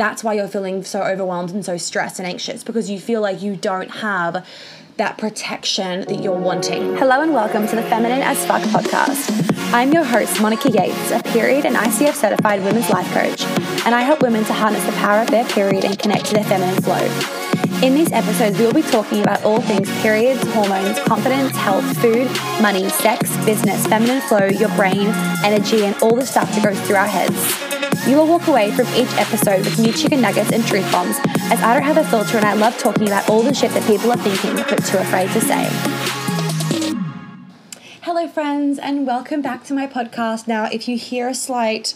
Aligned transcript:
that's 0.00 0.24
why 0.24 0.32
you're 0.32 0.48
feeling 0.48 0.82
so 0.82 1.02
overwhelmed 1.02 1.50
and 1.50 1.62
so 1.62 1.76
stressed 1.76 2.18
and 2.18 2.26
anxious 2.26 2.64
because 2.64 2.88
you 2.88 2.98
feel 2.98 3.20
like 3.20 3.42
you 3.42 3.54
don't 3.54 3.90
have 3.90 4.46
that 4.96 5.18
protection 5.18 6.00
that 6.06 6.22
you're 6.22 6.38
wanting. 6.38 6.96
Hello 6.96 7.20
and 7.20 7.34
welcome 7.34 7.68
to 7.68 7.76
the 7.76 7.82
Feminine 7.82 8.22
as 8.22 8.42
Fuck 8.46 8.62
podcast. 8.62 9.54
I'm 9.74 9.92
your 9.92 10.04
host, 10.04 10.40
Monica 10.40 10.70
Yates, 10.70 11.10
a 11.10 11.22
period 11.22 11.66
and 11.66 11.76
ICF 11.76 12.14
certified 12.14 12.64
women's 12.64 12.88
life 12.88 13.12
coach, 13.12 13.42
and 13.84 13.94
I 13.94 14.00
help 14.00 14.22
women 14.22 14.42
to 14.44 14.54
harness 14.54 14.84
the 14.86 14.92
power 14.92 15.20
of 15.20 15.30
their 15.30 15.44
period 15.44 15.84
and 15.84 15.98
connect 15.98 16.24
to 16.26 16.32
their 16.34 16.44
feminine 16.44 16.82
flow. 16.82 17.04
In 17.86 17.94
these 17.94 18.10
episodes, 18.10 18.58
we 18.58 18.64
will 18.64 18.72
be 18.72 18.82
talking 18.82 19.20
about 19.20 19.44
all 19.44 19.60
things 19.60 19.90
periods, 20.00 20.42
hormones, 20.54 20.98
confidence, 21.00 21.54
health, 21.56 21.84
food, 21.98 22.26
money, 22.62 22.88
sex, 22.88 23.36
business, 23.44 23.86
feminine 23.86 24.22
flow, 24.22 24.46
your 24.46 24.74
brain, 24.76 25.08
energy, 25.44 25.84
and 25.84 25.94
all 26.02 26.16
the 26.16 26.24
stuff 26.24 26.50
that 26.54 26.64
goes 26.64 26.80
through 26.86 26.96
our 26.96 27.06
heads. 27.06 27.69
You 28.06 28.16
will 28.16 28.26
walk 28.26 28.48
away 28.48 28.70
from 28.70 28.86
each 28.94 29.12
episode 29.18 29.58
with 29.64 29.78
new 29.78 29.92
chicken 29.92 30.22
nuggets 30.22 30.50
and 30.52 30.64
truth 30.64 30.90
bombs, 30.90 31.16
as 31.52 31.60
I 31.60 31.74
don't 31.74 31.82
have 31.82 31.98
a 31.98 32.04
filter 32.04 32.38
and 32.38 32.46
I 32.46 32.54
love 32.54 32.76
talking 32.78 33.06
about 33.06 33.28
all 33.28 33.42
the 33.42 33.52
shit 33.52 33.72
that 33.72 33.86
people 33.86 34.10
are 34.10 34.16
thinking 34.16 34.56
but 34.56 34.84
too 34.84 34.96
afraid 34.96 35.30
to 35.32 35.40
say. 35.40 35.68
Hello, 38.00 38.26
friends, 38.26 38.78
and 38.78 39.06
welcome 39.06 39.42
back 39.42 39.64
to 39.64 39.74
my 39.74 39.86
podcast. 39.86 40.48
Now, 40.48 40.64
if 40.64 40.88
you 40.88 40.96
hear 40.96 41.28
a 41.28 41.34
slight 41.34 41.94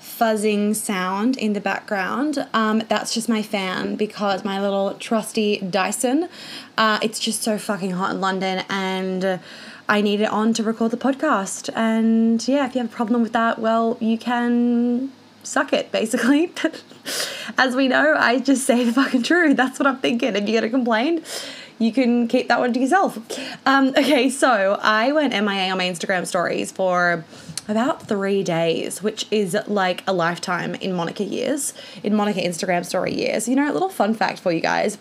fuzzing 0.00 0.74
sound 0.74 1.36
in 1.36 1.52
the 1.52 1.60
background, 1.60 2.46
um, 2.52 2.82
that's 2.88 3.14
just 3.14 3.28
my 3.28 3.40
fan 3.40 3.94
because 3.94 4.44
my 4.44 4.60
little 4.60 4.94
trusty 4.94 5.58
Dyson, 5.58 6.28
uh, 6.76 6.98
it's 7.02 7.20
just 7.20 7.42
so 7.42 7.56
fucking 7.56 7.92
hot 7.92 8.10
in 8.10 8.20
London 8.20 8.64
and. 8.68 9.40
I 9.88 10.00
need 10.00 10.20
it 10.20 10.28
on 10.28 10.52
to 10.54 10.64
record 10.64 10.90
the 10.90 10.96
podcast. 10.96 11.70
And 11.76 12.48
yeah, 12.48 12.66
if 12.66 12.74
you 12.74 12.80
have 12.80 12.90
a 12.90 12.92
problem 12.92 13.22
with 13.22 13.32
that, 13.34 13.60
well, 13.60 13.96
you 14.00 14.18
can 14.18 15.12
suck 15.46 15.72
it, 15.72 15.92
basically. 15.92 16.52
As 17.58 17.76
we 17.76 17.88
know, 17.88 18.14
I 18.18 18.40
just 18.40 18.64
say 18.64 18.84
the 18.84 18.92
fucking 18.92 19.22
truth. 19.22 19.56
That's 19.56 19.78
what 19.78 19.86
I'm 19.86 19.98
thinking. 19.98 20.36
If 20.36 20.48
you're 20.48 20.60
gonna 20.60 20.70
complain, 20.70 21.22
you 21.78 21.92
can 21.92 22.28
keep 22.28 22.48
that 22.48 22.58
one 22.58 22.72
to 22.72 22.80
yourself. 22.80 23.18
Um, 23.66 23.88
okay, 23.88 24.28
so 24.30 24.78
I 24.82 25.12
went 25.12 25.32
MIA 25.32 25.70
on 25.70 25.78
my 25.78 25.84
Instagram 25.84 26.26
stories 26.26 26.72
for 26.72 27.24
about 27.68 28.02
three 28.02 28.42
days, 28.42 29.02
which 29.02 29.26
is 29.30 29.56
like 29.66 30.02
a 30.06 30.12
lifetime 30.12 30.74
in 30.76 30.92
Monica 30.92 31.24
years, 31.24 31.74
in 32.02 32.14
Monica 32.14 32.40
Instagram 32.40 32.84
story 32.84 33.14
years. 33.14 33.48
You 33.48 33.56
know, 33.56 33.70
a 33.70 33.72
little 33.72 33.88
fun 33.88 34.14
fact 34.14 34.40
for 34.40 34.52
you 34.52 34.60
guys 34.60 34.98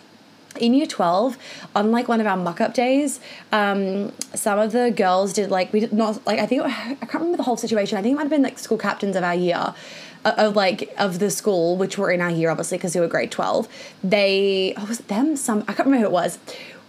in 0.60 0.74
year 0.74 0.86
12 0.86 1.38
on 1.76 1.92
like 1.92 2.08
one 2.08 2.22
of 2.22 2.28
our 2.28 2.38
muck 2.38 2.62
up 2.62 2.74
days 2.74 3.20
um, 3.52 4.12
some 4.34 4.58
of 4.60 4.72
the 4.72 4.92
girls 4.92 5.34
did 5.34 5.52
like 5.52 5.72
we 5.74 5.80
did 5.82 5.92
not 5.92 6.26
like 6.26 6.40
i 6.40 6.46
think 6.46 6.62
i 6.64 6.96
can't 6.96 7.14
remember 7.16 7.38
the 7.38 7.44
whole 7.44 7.58
situation 7.58 7.98
i 7.98 8.02
think 8.02 8.14
it 8.14 8.16
might 8.16 8.24
have 8.24 8.30
been 8.30 8.44
like 8.44 8.58
school 8.58 8.78
captains 8.78 9.16
of 9.16 9.24
our 9.24 9.36
year 9.36 9.74
of 10.26 10.56
like 10.56 10.94
of 10.98 11.20
the 11.20 11.30
school, 11.30 11.78
which 11.78 11.98
were 11.98 12.12
in 12.12 12.22
our 12.22 12.30
year 12.30 12.50
obviously 12.50 12.78
because 12.78 12.96
we 12.96 13.02
were 13.02 13.08
grade 13.08 13.32
twelve. 13.32 13.68
They 14.04 14.74
oh 14.78 14.86
was 14.86 15.00
it 15.00 15.08
them 15.08 15.36
some 15.36 15.62
I 15.68 15.74
can't 15.74 15.86
remember 15.86 16.08
who 16.08 16.12
it 16.12 16.12
was. 16.12 16.40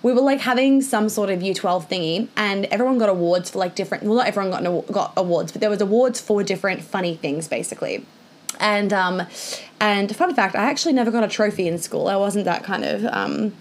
We 0.02 0.12
were 0.12 0.20
like 0.20 0.40
having 0.40 0.82
some 0.82 1.08
sort 1.08 1.30
of 1.30 1.42
year 1.42 1.54
twelve 1.54 1.88
thingy, 1.88 2.28
and 2.36 2.66
everyone 2.66 2.98
got 2.98 3.08
awards 3.08 3.50
for 3.50 3.58
like 3.58 3.74
different. 3.74 4.04
Well, 4.04 4.16
not 4.16 4.26
everyone 4.26 4.50
got 4.50 4.62
no, 4.62 4.82
got 4.82 5.12
awards, 5.16 5.52
but 5.52 5.60
there 5.60 5.70
was 5.70 5.80
awards 5.80 6.20
for 6.20 6.42
different 6.42 6.82
funny 6.82 7.16
things 7.16 7.48
basically. 7.48 8.04
And 8.58 8.92
um, 8.92 9.22
and 9.80 10.14
fun 10.16 10.34
fact, 10.34 10.54
I 10.54 10.70
actually 10.70 10.94
never 10.94 11.10
got 11.10 11.24
a 11.24 11.28
trophy 11.28 11.68
in 11.68 11.78
school. 11.78 12.08
I 12.08 12.16
wasn't 12.16 12.46
that 12.46 12.64
kind 12.64 12.84
of 12.84 13.04
um 13.06 13.52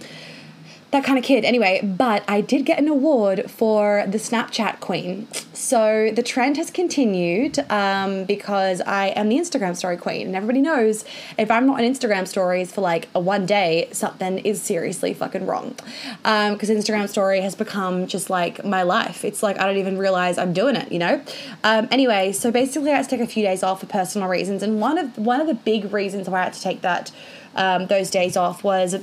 that 0.95 1.03
kind 1.03 1.17
of 1.19 1.25
kid. 1.25 1.43
Anyway, 1.43 1.81
but 1.83 2.23
I 2.27 2.41
did 2.41 2.65
get 2.65 2.79
an 2.79 2.87
award 2.87 3.51
for 3.51 4.05
the 4.07 4.17
Snapchat 4.17 4.79
Queen. 4.79 5.27
So 5.53 6.11
the 6.13 6.23
trend 6.23 6.55
has 6.57 6.71
continued 6.71 7.59
um, 7.69 8.23
because 8.23 8.81
I 8.81 9.07
am 9.07 9.29
the 9.29 9.37
Instagram 9.37 9.75
story 9.75 9.97
queen, 9.97 10.27
and 10.27 10.35
everybody 10.35 10.61
knows 10.61 11.03
if 11.37 11.51
I'm 11.51 11.67
not 11.67 11.79
on 11.79 11.85
Instagram 11.85 12.27
stories 12.27 12.71
for 12.71 12.81
like 12.81 13.09
a 13.13 13.19
one 13.19 13.45
day, 13.45 13.89
something 13.91 14.39
is 14.39 14.61
seriously 14.61 15.13
fucking 15.13 15.45
wrong. 15.45 15.75
Because 16.23 16.69
um, 16.69 16.75
Instagram 16.75 17.09
story 17.09 17.41
has 17.41 17.55
become 17.55 18.07
just 18.07 18.29
like 18.29 18.63
my 18.63 18.83
life. 18.83 19.25
It's 19.25 19.43
like 19.43 19.59
I 19.59 19.65
don't 19.65 19.77
even 19.77 19.97
realize 19.97 20.37
I'm 20.37 20.53
doing 20.53 20.75
it, 20.75 20.91
you 20.91 20.99
know. 20.99 21.21
Um, 21.63 21.89
anyway, 21.91 22.31
so 22.31 22.51
basically, 22.51 22.91
I 22.91 22.97
had 22.97 23.03
to 23.03 23.09
take 23.09 23.21
a 23.21 23.27
few 23.27 23.43
days 23.43 23.63
off 23.63 23.81
for 23.81 23.87
personal 23.87 24.29
reasons, 24.29 24.63
and 24.63 24.79
one 24.79 24.97
of 24.97 25.17
one 25.17 25.41
of 25.41 25.47
the 25.47 25.55
big 25.55 25.91
reasons 25.91 26.29
why 26.29 26.41
I 26.41 26.43
had 26.45 26.53
to 26.53 26.61
take 26.61 26.81
that 26.81 27.11
um, 27.55 27.87
those 27.87 28.09
days 28.09 28.37
off 28.37 28.63
was 28.63 28.95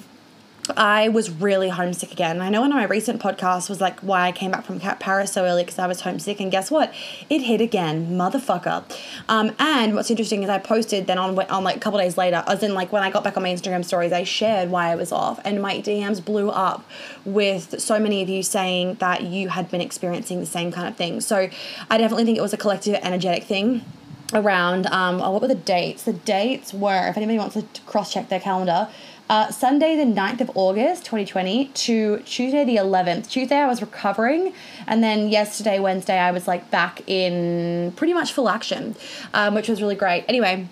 I 0.77 1.09
was 1.09 1.31
really 1.31 1.69
homesick 1.69 2.13
again. 2.13 2.41
I 2.41 2.49
know 2.49 2.61
one 2.61 2.73
of 2.73 2.77
my 2.77 2.85
recent 2.85 3.21
podcasts 3.21 3.69
was 3.69 3.81
like 3.81 4.01
why 4.01 4.27
I 4.27 4.33
came 4.33 4.51
back 4.51 4.65
from 4.65 4.81
Paris 4.81 5.33
so 5.33 5.45
early 5.45 5.63
because 5.63 5.79
I 5.79 5.87
was 5.87 6.01
homesick, 6.01 6.41
and 6.41 6.51
guess 6.51 6.71
what? 6.71 6.93
It 7.31 7.41
hit 7.41 7.61
again, 7.61 8.11
motherfucker. 8.11 8.85
Um, 9.29 9.55
and 9.59 9.95
what's 9.95 10.11
interesting 10.11 10.43
is 10.43 10.49
I 10.51 10.59
posted 10.59 11.07
then 11.07 11.19
on 11.19 11.39
on 11.39 11.65
like 11.65 11.77
a 11.77 11.81
couple 11.81 11.99
days 11.99 12.17
later, 12.17 12.45
as 12.47 12.63
in 12.63 12.75
like 12.75 12.93
when 12.93 13.03
I 13.03 13.11
got 13.11 13.25
back 13.25 13.37
on 13.37 13.43
my 13.43 13.51
Instagram 13.51 13.85
stories, 13.85 14.13
I 14.13 14.25
shared 14.25 14.71
why 14.71 14.91
I 14.91 14.95
was 14.95 15.13
off, 15.13 15.41
and 15.45 15.61
my 15.61 15.79
DMs 15.79 16.25
blew 16.25 16.51
up 16.51 16.85
with 17.25 17.81
so 17.81 17.99
many 17.99 18.23
of 18.23 18.29
you 18.29 18.43
saying 18.43 18.95
that 18.97 19.23
you 19.23 19.49
had 19.49 19.71
been 19.71 19.81
experiencing 19.81 20.41
the 20.41 20.47
same 20.47 20.73
kind 20.73 20.89
of 20.89 20.97
thing. 20.97 21.21
So 21.21 21.49
I 21.91 21.99
definitely 21.99 22.25
think 22.25 22.39
it 22.39 22.43
was 22.43 22.53
a 22.53 22.59
collective 22.59 22.99
energetic 23.03 23.45
thing 23.45 23.85
around 24.35 24.87
um, 24.87 25.21
oh, 25.21 25.31
what 25.31 25.43
were 25.43 25.49
the 25.49 25.55
dates? 25.55 26.05
The 26.05 26.13
dates 26.13 26.73
were, 26.73 27.09
if 27.09 27.17
anybody 27.17 27.39
wants 27.39 27.55
to 27.55 27.65
cross 27.83 28.13
check 28.13 28.29
their 28.29 28.41
calendar, 28.41 28.89
uh, 29.33 29.51
Sunday, 29.51 29.97
the 29.97 30.05
9th 30.05 30.43
of 30.43 30.51
August, 30.55 31.07
2020, 31.07 31.69
to 31.69 32.19
Tuesday, 32.19 32.67
the 32.67 32.77
11th. 32.77 33.31
Tuesday, 33.31 33.57
I 33.57 33.67
was 33.67 33.81
recovering. 33.81 34.53
And 34.87 35.03
then 35.03 35.31
yesterday, 35.31 35.81
Wednesday, 35.81 36.19
I 36.19 36.33
was 36.33 36.47
like 36.47 36.71
back 36.71 37.01
in 37.09 37.93
pretty 37.97 38.13
much 38.13 38.35
full 38.35 38.51
action, 38.51 38.95
um, 39.33 39.55
which 39.55 39.71
was 39.71 39.81
really 39.81 39.95
great. 39.95 40.27
Anyway, 40.29 40.69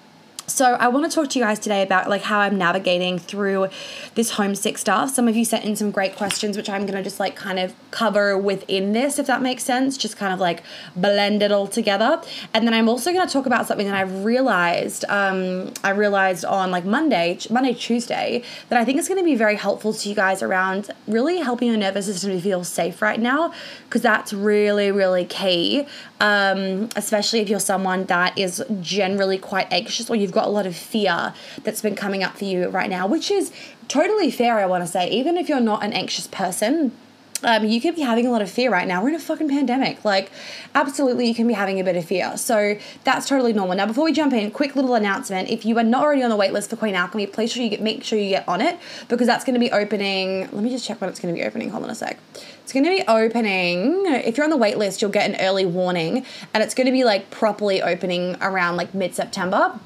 so 0.51 0.75
I 0.75 0.89
want 0.89 1.11
to 1.11 1.15
talk 1.15 1.31
to 1.31 1.39
you 1.39 1.45
guys 1.45 1.59
today 1.59 1.83
about 1.83 2.09
like 2.09 2.23
how 2.23 2.41
I'm 2.41 2.59
navigating 2.59 3.19
through 3.19 3.69
this 4.15 4.31
homesick 4.31 4.79
stuff. 4.79 5.11
Some 5.11 5.29
of 5.29 5.37
you 5.37 5.45
sent 5.45 5.65
in 5.65 5.77
some 5.77 5.91
great 5.91 6.17
questions, 6.17 6.57
which 6.57 6.69
I'm 6.69 6.87
gonna 6.87 7.03
just 7.03 7.21
like 7.21 7.37
kind 7.37 7.59
of 7.59 7.75
cover 7.91 8.37
within 8.37 8.93
this, 8.93 9.19
if 9.19 9.27
that 9.27 9.43
makes 9.43 9.65
sense. 9.65 9.97
Just 9.97 10.17
kind 10.17 10.33
of 10.33 10.41
like 10.41 10.63
blend 10.97 11.43
it 11.43 11.53
all 11.53 11.67
together. 11.67 12.21
And 12.53 12.67
then 12.67 12.75
I'm 12.75 12.89
also 12.89 13.13
gonna 13.13 13.31
talk 13.31 13.47
about 13.47 13.67
something 13.67 13.87
that 13.87 13.95
I've 13.95 14.25
realized. 14.25 15.05
Um, 15.09 15.73
I 15.85 15.91
realized 15.91 16.45
on 16.45 16.71
like 16.71 16.85
Monday, 16.85 17.39
Monday, 17.49 17.75
Tuesday, 17.75 18.43
that 18.69 18.79
I 18.79 18.85
think 18.85 18.99
is 18.99 19.09
gonna 19.09 19.23
be 19.23 19.37
very 19.37 19.57
helpful 19.57 19.93
to 19.93 20.09
you 20.09 20.15
guys 20.15 20.43
around 20.43 20.91
really 21.07 21.39
helping 21.39 21.69
your 21.69 21.77
nervous 21.77 22.07
system 22.07 22.31
to 22.33 22.41
feel 22.41 22.65
safe 22.65 23.01
right 23.01 23.21
now, 23.21 23.53
because 23.85 24.03
that's 24.03 24.33
really, 24.33 24.91
really 24.91 25.25
key. 25.25 25.87
Um, 26.21 26.91
especially 26.97 27.41
if 27.41 27.49
you're 27.49 27.61
someone 27.61 28.05
that 28.05 28.37
is 28.39 28.63
generally 28.83 29.39
quite 29.39 29.73
anxious 29.73 30.11
or 30.11 30.17
you've 30.17 30.33
got 30.33 30.47
a 30.47 30.51
lot 30.51 30.67
of 30.67 30.77
fear 30.77 31.33
that's 31.65 31.81
been 31.81 31.95
coming 31.95 32.23
up 32.23 32.37
for 32.37 32.45
you 32.45 32.69
right 32.69 32.91
now, 32.91 33.07
which 33.07 33.31
is 33.31 33.51
totally 33.89 34.31
fair, 34.31 34.59
I 34.59 34.67
want 34.67 34.85
to 34.85 34.87
say. 34.87 35.09
Even 35.11 35.39
if 35.39 35.49
you're 35.49 35.61
not 35.61 35.83
an 35.83 35.95
anxious 35.95 36.27
person, 36.27 36.93
um, 37.43 37.65
you 37.65 37.81
could 37.81 37.97
be 37.97 38.03
having 38.03 38.27
a 38.27 38.31
lot 38.31 38.43
of 38.43 38.51
fear 38.51 38.71
right 38.71 38.87
now. 38.87 39.03
We're 39.03 39.11
in 39.11 39.15
a 39.15 39.19
fucking 39.19 39.49
pandemic. 39.49 40.05
Like, 40.05 40.31
absolutely, 40.75 41.27
you 41.27 41.35
can 41.35 41.47
be 41.47 41.55
having 41.55 41.81
a 41.81 41.85
bit 41.85 41.97
of 41.97 42.05
fear. 42.05 42.37
So 42.37 42.77
that's 43.05 43.27
totally 43.27 43.53
normal. 43.53 43.77
Now, 43.77 43.87
before 43.87 44.05
we 44.05 44.13
jump 44.13 44.33
in, 44.33 44.51
quick 44.51 44.77
little 44.77 44.95
announcement: 44.95 45.49
if 45.49 45.65
you 45.65 45.79
are 45.79 45.83
not 45.83 46.03
already 46.03 46.23
on 46.23 46.31
the 46.31 46.37
waitlist 46.37 46.69
for 46.69 46.77
Queen 46.77 46.95
Alchemy, 46.95 47.27
please 47.29 47.53
sure 47.53 47.63
you 47.63 47.71
get 47.71 47.81
make 47.81 48.05
sure 48.05 48.19
you 48.19 48.31
get 48.31 48.47
on 48.47 48.61
it 48.61 48.79
because 49.09 49.27
that's 49.27 49.45
going 49.45 49.55
to 49.55 49.61
be 49.61 49.73
opening. 49.73 50.41
Let 50.53 50.63
me 50.63 50.71
just 50.71 50.87
check 50.87 51.01
when 51.01 51.09
it's 51.09 51.21
going 51.21 51.35
to 51.35 51.41
be 51.41 51.47
opening. 51.47 51.71
Hold 51.71 51.85
on 51.85 51.91
a 51.91 51.95
sec. 51.95 52.19
It's 52.71 52.75
going 52.75 52.85
to 52.85 53.03
be 53.03 53.09
opening. 53.09 54.07
If 54.07 54.37
you're 54.37 54.45
on 54.45 54.51
the 54.51 54.57
waitlist, 54.57 55.03
you'll 55.03 55.11
get 55.11 55.29
an 55.29 55.35
early 55.41 55.67
warning, 55.67 56.25
and 56.55 56.63
it's 56.63 56.73
going 56.73 56.87
to 56.87 56.93
be 56.93 57.03
like 57.03 57.29
properly 57.29 57.83
opening 57.83 58.37
around 58.41 58.77
like 58.77 58.95
mid 58.95 59.13
September 59.13 59.81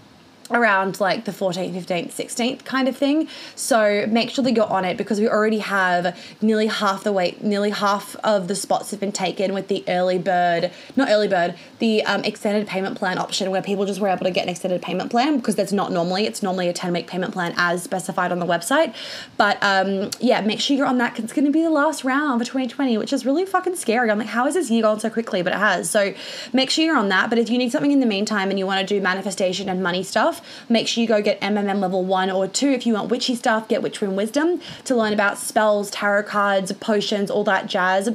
around 0.51 1.01
like 1.01 1.25
the 1.25 1.33
14th, 1.33 1.73
15th, 1.73 2.13
16th 2.13 2.65
kind 2.65 2.89
of 2.89 2.97
thing. 2.97 3.29
So 3.55 4.07
make 4.09 4.31
sure 4.31 4.45
that 4.45 4.55
you're 4.55 4.71
on 4.71 4.85
it 4.85 4.97
because 4.97 5.21
we 5.21 5.29
already 5.29 5.59
have 5.59 6.19
nearly 6.43 6.67
half 6.67 7.05
the 7.05 7.13
wait, 7.13 7.43
nearly 7.43 7.71
half 7.71 8.17
of 8.17 8.49
the 8.49 8.55
spots 8.55 8.91
have 8.91 9.01
been 9.01 9.13
taken 9.13 9.55
with 9.55 9.69
the 9.69 9.85
early 9.89 10.19
bird, 10.19 10.71
not 10.97 11.09
early 11.09 11.29
bird, 11.29 11.55
the 11.79 12.03
um, 12.05 12.23
extended 12.25 12.67
payment 12.67 12.99
plan 12.99 13.19
option 13.19 13.51
where 13.51 13.63
people 13.63 13.87
just 13.87 14.01
were 14.01 14.09
able 14.09 14.25
to 14.25 14.31
get 14.31 14.45
an 14.45 14.51
extended 14.51 14.83
payment 14.83 15.11
plan 15.11 15.39
because 15.39 15.55
that's 15.55 15.73
not 15.73 15.93
normally, 15.93 16.27
it's 16.27 16.43
normally 16.43 16.69
a 16.69 16.73
10 16.73 16.93
week 16.93 17.07
payment 17.07 17.33
plan 17.33 17.55
as 17.57 17.83
specified 17.83 18.31
on 18.31 18.39
the 18.39 18.47
website. 18.47 18.95
But 19.37 19.59
um, 19.63 20.11
yeah, 20.21 20.41
make 20.43 20.61
sure 20.61 20.77
you're 20.77 20.87
on 20.87 20.99
that 20.99 21.13
because 21.13 21.25
it's 21.25 21.33
going 21.33 21.47
to 21.47 21.51
be 21.51 21.63
the 21.63 21.71
last 21.71 22.05
round 22.05 22.41
for 22.41 22.45
2020, 22.45 22.99
which 22.99 23.13
is 23.13 23.25
really 23.25 23.47
fucking 23.47 23.77
scary. 23.77 24.11
I'm 24.11 24.19
like, 24.19 24.29
how 24.29 24.47
is 24.47 24.55
this 24.55 24.71
year 24.71 24.83
gone 24.83 25.01
so 25.01 25.11
quickly? 25.11 25.43
But 25.43 25.53
it 25.53 25.59
has. 25.59 25.91
So 25.91 26.15
make 26.53 26.71
sure 26.71 26.85
you're 26.85 26.97
on 26.97 27.09
that. 27.09 27.31
But 27.31 27.39
if 27.39 27.51
you 27.51 27.59
need 27.59 27.73
something 27.73 27.93
in 27.93 28.01
the 28.01 28.07
meantime 28.07 28.51
and 28.51 28.59
you 28.59 28.67
want 28.67 28.87
to 28.87 28.95
do 28.95 29.01
manifestation 29.01 29.69
and 29.69 29.83
money 29.83 30.03
stuff, 30.03 30.34
make 30.69 30.89
sure 30.89 31.03
you 31.03 31.09
go 31.09 31.21
get 31.23 31.41
MMM 31.41 31.81
level 31.81 32.05
one 32.05 32.31
or 32.31 32.47
two. 32.49 32.69
If 32.69 32.87
you 32.87 32.95
want 32.95 33.11
witchy 33.11 33.35
stuff, 33.35 33.69
get 33.69 33.83
Witch 33.83 34.01
Room 34.01 34.17
Wisdom 34.17 34.61
to 34.85 34.95
learn 34.95 35.13
about 35.13 35.39
spells, 35.39 35.91
tarot 35.91 36.25
cards, 36.25 36.73
potions, 36.73 37.31
all 37.31 37.45
that 37.45 37.67
jazz 37.67 38.11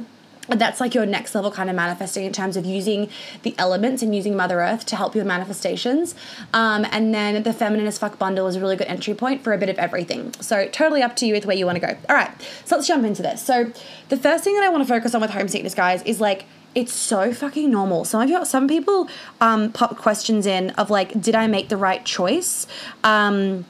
that's 0.58 0.80
like 0.80 0.94
your 0.94 1.06
next 1.06 1.34
level 1.34 1.50
kind 1.50 1.70
of 1.70 1.76
manifesting 1.76 2.24
in 2.24 2.32
terms 2.32 2.56
of 2.56 2.64
using 2.64 3.08
the 3.42 3.54
elements 3.58 4.02
and 4.02 4.14
using 4.14 4.36
Mother 4.36 4.60
Earth 4.60 4.84
to 4.86 4.96
help 4.96 5.14
your 5.14 5.24
manifestations. 5.24 6.14
Um, 6.52 6.86
and 6.90 7.14
then 7.14 7.42
the 7.42 7.52
Feminine 7.52 7.86
as 7.86 7.98
Fuck 7.98 8.18
bundle 8.18 8.46
is 8.46 8.56
a 8.56 8.60
really 8.60 8.76
good 8.76 8.88
entry 8.88 9.14
point 9.14 9.42
for 9.42 9.52
a 9.52 9.58
bit 9.58 9.68
of 9.68 9.78
everything. 9.78 10.32
So 10.40 10.66
totally 10.68 11.02
up 11.02 11.16
to 11.16 11.26
you 11.26 11.34
with 11.34 11.46
where 11.46 11.56
you 11.56 11.66
want 11.66 11.80
to 11.80 11.86
go. 11.86 11.96
All 12.08 12.16
right, 12.16 12.30
so 12.64 12.76
let's 12.76 12.88
jump 12.88 13.04
into 13.04 13.22
this. 13.22 13.42
So 13.42 13.72
the 14.08 14.16
first 14.16 14.44
thing 14.44 14.54
that 14.54 14.64
I 14.64 14.68
want 14.68 14.82
to 14.82 14.88
focus 14.88 15.14
on 15.14 15.20
with 15.20 15.30
homesickness, 15.30 15.74
guys, 15.74 16.02
is 16.02 16.20
like 16.20 16.44
it's 16.74 16.92
so 16.92 17.32
fucking 17.32 17.70
normal. 17.70 18.04
Some 18.04 18.22
of 18.22 18.30
you, 18.30 18.44
some 18.44 18.68
people 18.68 19.08
um, 19.40 19.72
pop 19.72 19.96
questions 19.96 20.46
in 20.46 20.70
of 20.70 20.90
like, 20.90 21.20
did 21.20 21.34
I 21.34 21.46
make 21.46 21.68
the 21.68 21.76
right 21.76 22.04
choice? 22.04 22.66
Um, 23.04 23.64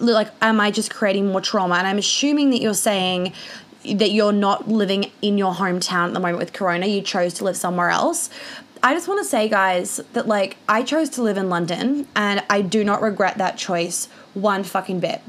like 0.00 0.28
am 0.40 0.60
I 0.60 0.70
just 0.70 0.92
creating 0.92 1.28
more 1.28 1.40
trauma? 1.40 1.76
And 1.76 1.86
I'm 1.86 1.98
assuming 1.98 2.50
that 2.50 2.60
you're 2.60 2.74
saying 2.74 3.32
that 3.84 4.12
you're 4.12 4.32
not 4.32 4.66
living 4.66 5.10
in 5.20 5.36
your 5.36 5.54
hometown 5.54 6.08
at 6.08 6.14
the 6.14 6.20
moment 6.20 6.38
with 6.38 6.54
corona 6.54 6.86
you 6.86 7.02
chose 7.02 7.34
to 7.34 7.44
live 7.44 7.54
somewhere 7.54 7.90
else 7.90 8.30
I 8.84 8.92
just 8.92 9.08
want 9.08 9.20
to 9.20 9.24
say, 9.24 9.48
guys, 9.48 9.96
that 10.12 10.28
like 10.28 10.58
I 10.68 10.82
chose 10.82 11.08
to 11.10 11.22
live 11.22 11.38
in 11.38 11.48
London 11.48 12.06
and 12.14 12.44
I 12.50 12.60
do 12.60 12.84
not 12.84 13.00
regret 13.00 13.38
that 13.38 13.56
choice 13.56 14.08
one 14.34 14.62
fucking 14.62 15.00
bit. 15.00 15.22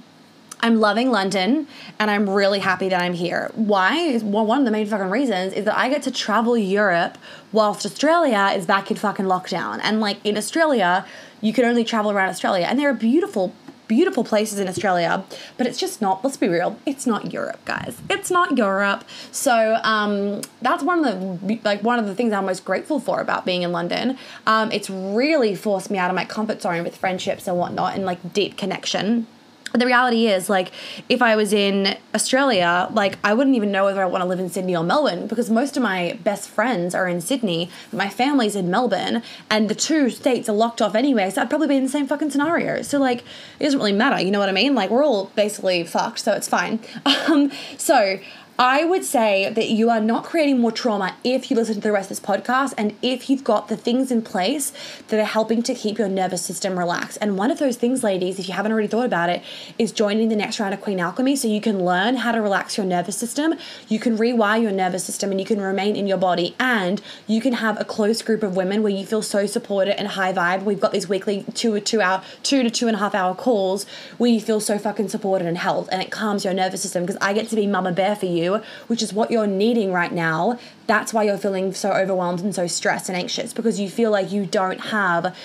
I'm 0.66 0.80
loving 0.80 1.12
London 1.12 1.68
and 2.00 2.10
I'm 2.10 2.28
really 2.28 2.58
happy 2.58 2.90
that 2.90 3.00
I'm 3.00 3.14
here. 3.14 3.52
Why? 3.54 4.20
Well, 4.24 4.48
one 4.48 4.58
of 4.58 4.66
the 4.66 4.72
main 4.72 4.88
fucking 4.88 5.12
reasons 5.12 5.54
is 5.54 5.66
that 5.66 5.78
I 5.78 5.90
get 5.90 6.02
to 6.04 6.12
travel 6.12 6.58
Europe 6.58 7.20
whilst 7.52 7.86
Australia 7.86 8.52
is 8.56 8.66
back 8.66 8.90
in 8.90 8.98
fucking 8.98 9.28
lockdown. 9.28 9.80
And 9.84 10.02
like 10.02 10.18
in 10.24 10.36
Australia, 10.36 11.06
you 11.40 11.54
can 11.54 11.66
only 11.66 11.84
travel 11.84 12.10
around 12.10 12.30
Australia 12.30 12.66
and 12.66 12.80
there 12.80 12.90
are 12.90 12.96
beautiful 12.96 13.54
beautiful 13.88 14.24
places 14.24 14.58
in 14.58 14.68
Australia, 14.68 15.24
but 15.58 15.68
it's 15.68 15.78
just 15.78 16.02
not, 16.02 16.24
let's 16.24 16.38
be 16.38 16.48
real, 16.48 16.80
it's 16.88 17.06
not 17.06 17.32
Europe, 17.32 17.64
guys. 17.66 17.96
It's 18.10 18.32
not 18.32 18.58
Europe. 18.58 19.04
So 19.32 19.80
um, 19.84 20.42
that's 20.64 20.82
one 20.82 21.06
of 21.06 21.48
the, 21.48 21.60
like, 21.64 21.84
one 21.84 22.00
of 22.00 22.08
the 22.08 22.16
things 22.16 22.34
I'm 22.34 22.48
most 22.48 22.66
grateful 22.66 23.00
for 23.00 23.22
about 23.22 23.46
being 23.46 23.62
in 23.62 23.72
London. 23.72 24.18
Um, 24.48 24.72
it's 24.72 24.90
really 24.90 25.54
forced 25.54 25.92
me 25.92 26.00
out 26.00 26.10
of 26.10 26.16
my 26.16 26.26
comfort 26.26 26.64
zone 26.64 26.84
with 26.84 26.98
friendships 26.98 27.48
and 27.48 27.60
whatnot 27.60 27.94
and 27.94 28.06
like 28.08 28.34
deep 28.34 28.58
connection. 28.58 29.28
But 29.76 29.82
the 29.82 29.88
reality 29.88 30.28
is, 30.28 30.50
like, 30.50 30.72
if 31.10 31.22
I 31.22 31.36
was 31.36 31.52
in 31.52 31.98
Australia, 32.14 32.88
like, 32.94 33.18
I 33.26 33.34
wouldn't 33.34 33.58
even 33.58 33.74
know 33.74 33.84
whether 33.84 34.02
I 34.02 34.06
want 34.06 34.22
to 34.22 34.26
live 34.26 34.40
in 34.40 34.48
Sydney 34.48 34.74
or 34.74 34.86
Melbourne 34.86 35.28
because 35.28 35.50
most 35.50 35.76
of 35.76 35.84
my 35.84 36.18
best 36.24 36.48
friends 36.48 36.96
are 36.96 37.10
in 37.10 37.20
Sydney, 37.20 37.70
my 37.92 38.08
family's 38.08 38.56
in 38.56 38.72
Melbourne, 38.72 39.22
and 39.50 39.68
the 39.68 39.76
two 39.76 40.10
states 40.10 40.48
are 40.48 40.56
locked 40.56 40.82
off 40.82 40.96
anyway, 40.96 41.30
so 41.30 41.42
I'd 41.42 41.50
probably 41.50 41.68
be 41.68 41.76
in 41.76 41.84
the 41.84 41.90
same 41.90 42.08
fucking 42.08 42.30
scenario. 42.30 42.84
So, 42.84 43.00
like, 43.00 43.26
it 43.60 43.66
doesn't 43.66 43.78
really 43.78 43.92
matter, 43.92 44.24
you 44.24 44.32
know 44.32 44.40
what 44.40 44.48
I 44.48 44.54
mean? 44.54 44.76
Like, 44.76 44.92
we're 44.92 45.04
all 45.04 45.26
basically 45.36 45.84
fucked, 45.84 46.20
so 46.20 46.32
it's 46.32 46.48
fine. 46.48 46.80
Um, 47.28 47.52
so, 47.78 48.20
I 48.58 48.86
would 48.86 49.04
say 49.04 49.52
that 49.52 49.70
you 49.70 49.90
are 49.90 50.00
not 50.00 50.24
creating 50.24 50.62
more 50.62 50.72
trauma 50.72 51.18
if 51.26 51.52
you 51.52 51.58
listen 51.58 51.76
to 51.76 51.82
the 51.82 51.92
rest 51.92 52.10
of 52.10 52.18
this 52.18 52.26
podcast 52.26 52.74
and 52.78 52.96
if 53.02 53.30
you've 53.30 53.44
got 53.44 53.68
the 53.68 53.76
things 53.76 54.12
in 54.12 54.22
place 54.22 54.72
that 55.10 55.20
are 55.20 55.26
helping 55.26 55.62
to 55.64 55.76
keep 55.76 55.98
your 55.98 56.08
nervous 56.08 56.42
system 56.42 56.80
relaxed. 56.80 57.18
And 57.20 57.38
one 57.38 57.52
of 57.52 57.60
those 57.60 57.76
things, 57.76 58.02
ladies, 58.02 58.40
if 58.40 58.48
you 58.48 58.54
haven't 58.54 58.72
already 58.72 58.88
thought 58.88 59.08
about 59.08 59.30
it, 59.30 59.44
is 59.78 59.92
joining 59.92 60.30
the 60.30 60.38
next 60.38 60.58
round 60.58 60.74
of 60.74 60.80
Queen 60.80 61.02
Alchemy 61.02 61.36
so 61.36 61.50
you 61.50 61.60
can 61.60 61.84
learn 61.84 62.16
how 62.16 62.32
to 62.32 62.42
relax 62.42 62.78
your 62.78 62.86
nervous 62.86 63.18
system, 63.18 63.56
you 63.90 64.00
can 64.00 64.18
rewire 64.18 64.62
your 64.62 64.72
nervous 64.72 65.04
system, 65.04 65.32
and 65.32 65.40
you 65.42 65.46
can 65.46 65.60
remain 65.60 65.98
in 65.98 66.08
your 66.08 66.18
body. 66.18 66.56
And 66.58 67.02
you 67.28 67.42
can 67.42 67.54
have 67.54 67.78
a 67.78 67.84
close 67.84 68.22
group 68.22 68.42
of 68.42 68.56
women 68.56 68.84
where 68.84 68.94
you 68.94 69.06
feel 69.06 69.22
so 69.22 69.48
supported 69.48 70.00
and 70.00 70.08
high 70.08 70.32
vibe. 70.32 70.64
We've 70.64 70.80
got 70.80 70.94
these 70.94 71.10
weekly 71.10 71.44
two 71.54 71.74
or 71.74 71.82
two 71.82 72.00
hour, 72.00 72.24
two 72.42 72.64
to 72.64 72.70
two 72.70 72.88
and 72.88 72.96
a 72.96 73.00
half 73.00 73.14
hour 73.14 73.36
calls 73.36 73.86
where 74.18 74.32
you 74.32 74.40
feel 74.40 74.62
so 74.62 74.78
fucking 74.78 75.10
supported 75.10 75.46
and 75.46 75.58
held, 75.58 75.90
and 75.92 76.02
it 76.02 76.10
calms 76.10 76.46
your 76.46 76.54
nervous 76.54 76.82
system 76.82 77.04
because 77.04 77.18
I 77.20 77.34
get 77.34 77.50
to 77.50 77.58
be 77.58 77.68
mama 77.68 77.92
bear 77.92 78.16
for 78.16 78.28
you 78.28 78.45
which 78.88 79.02
is 79.02 79.14
what 79.14 79.32
you're 79.32 79.48
needing 79.48 79.92
right 79.92 80.12
now, 80.12 80.60
that's 80.88 81.14
why 81.14 81.24
you're 81.24 81.38
feeling 81.38 81.74
so 81.74 81.92
overwhelmed 81.92 82.40
and 82.42 82.54
so 82.54 82.68
stressed 82.68 83.10
and 83.10 83.18
anxious 83.18 83.54
because 83.54 83.80
you 83.80 83.90
feel 83.90 84.12
like 84.12 84.32
you 84.32 84.46
don't 84.46 84.80
have 84.80 85.36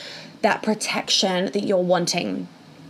that 0.43 0.62
protection 0.62 1.47
that 1.52 1.64
you're 1.64 1.79
wanting. 1.79 2.49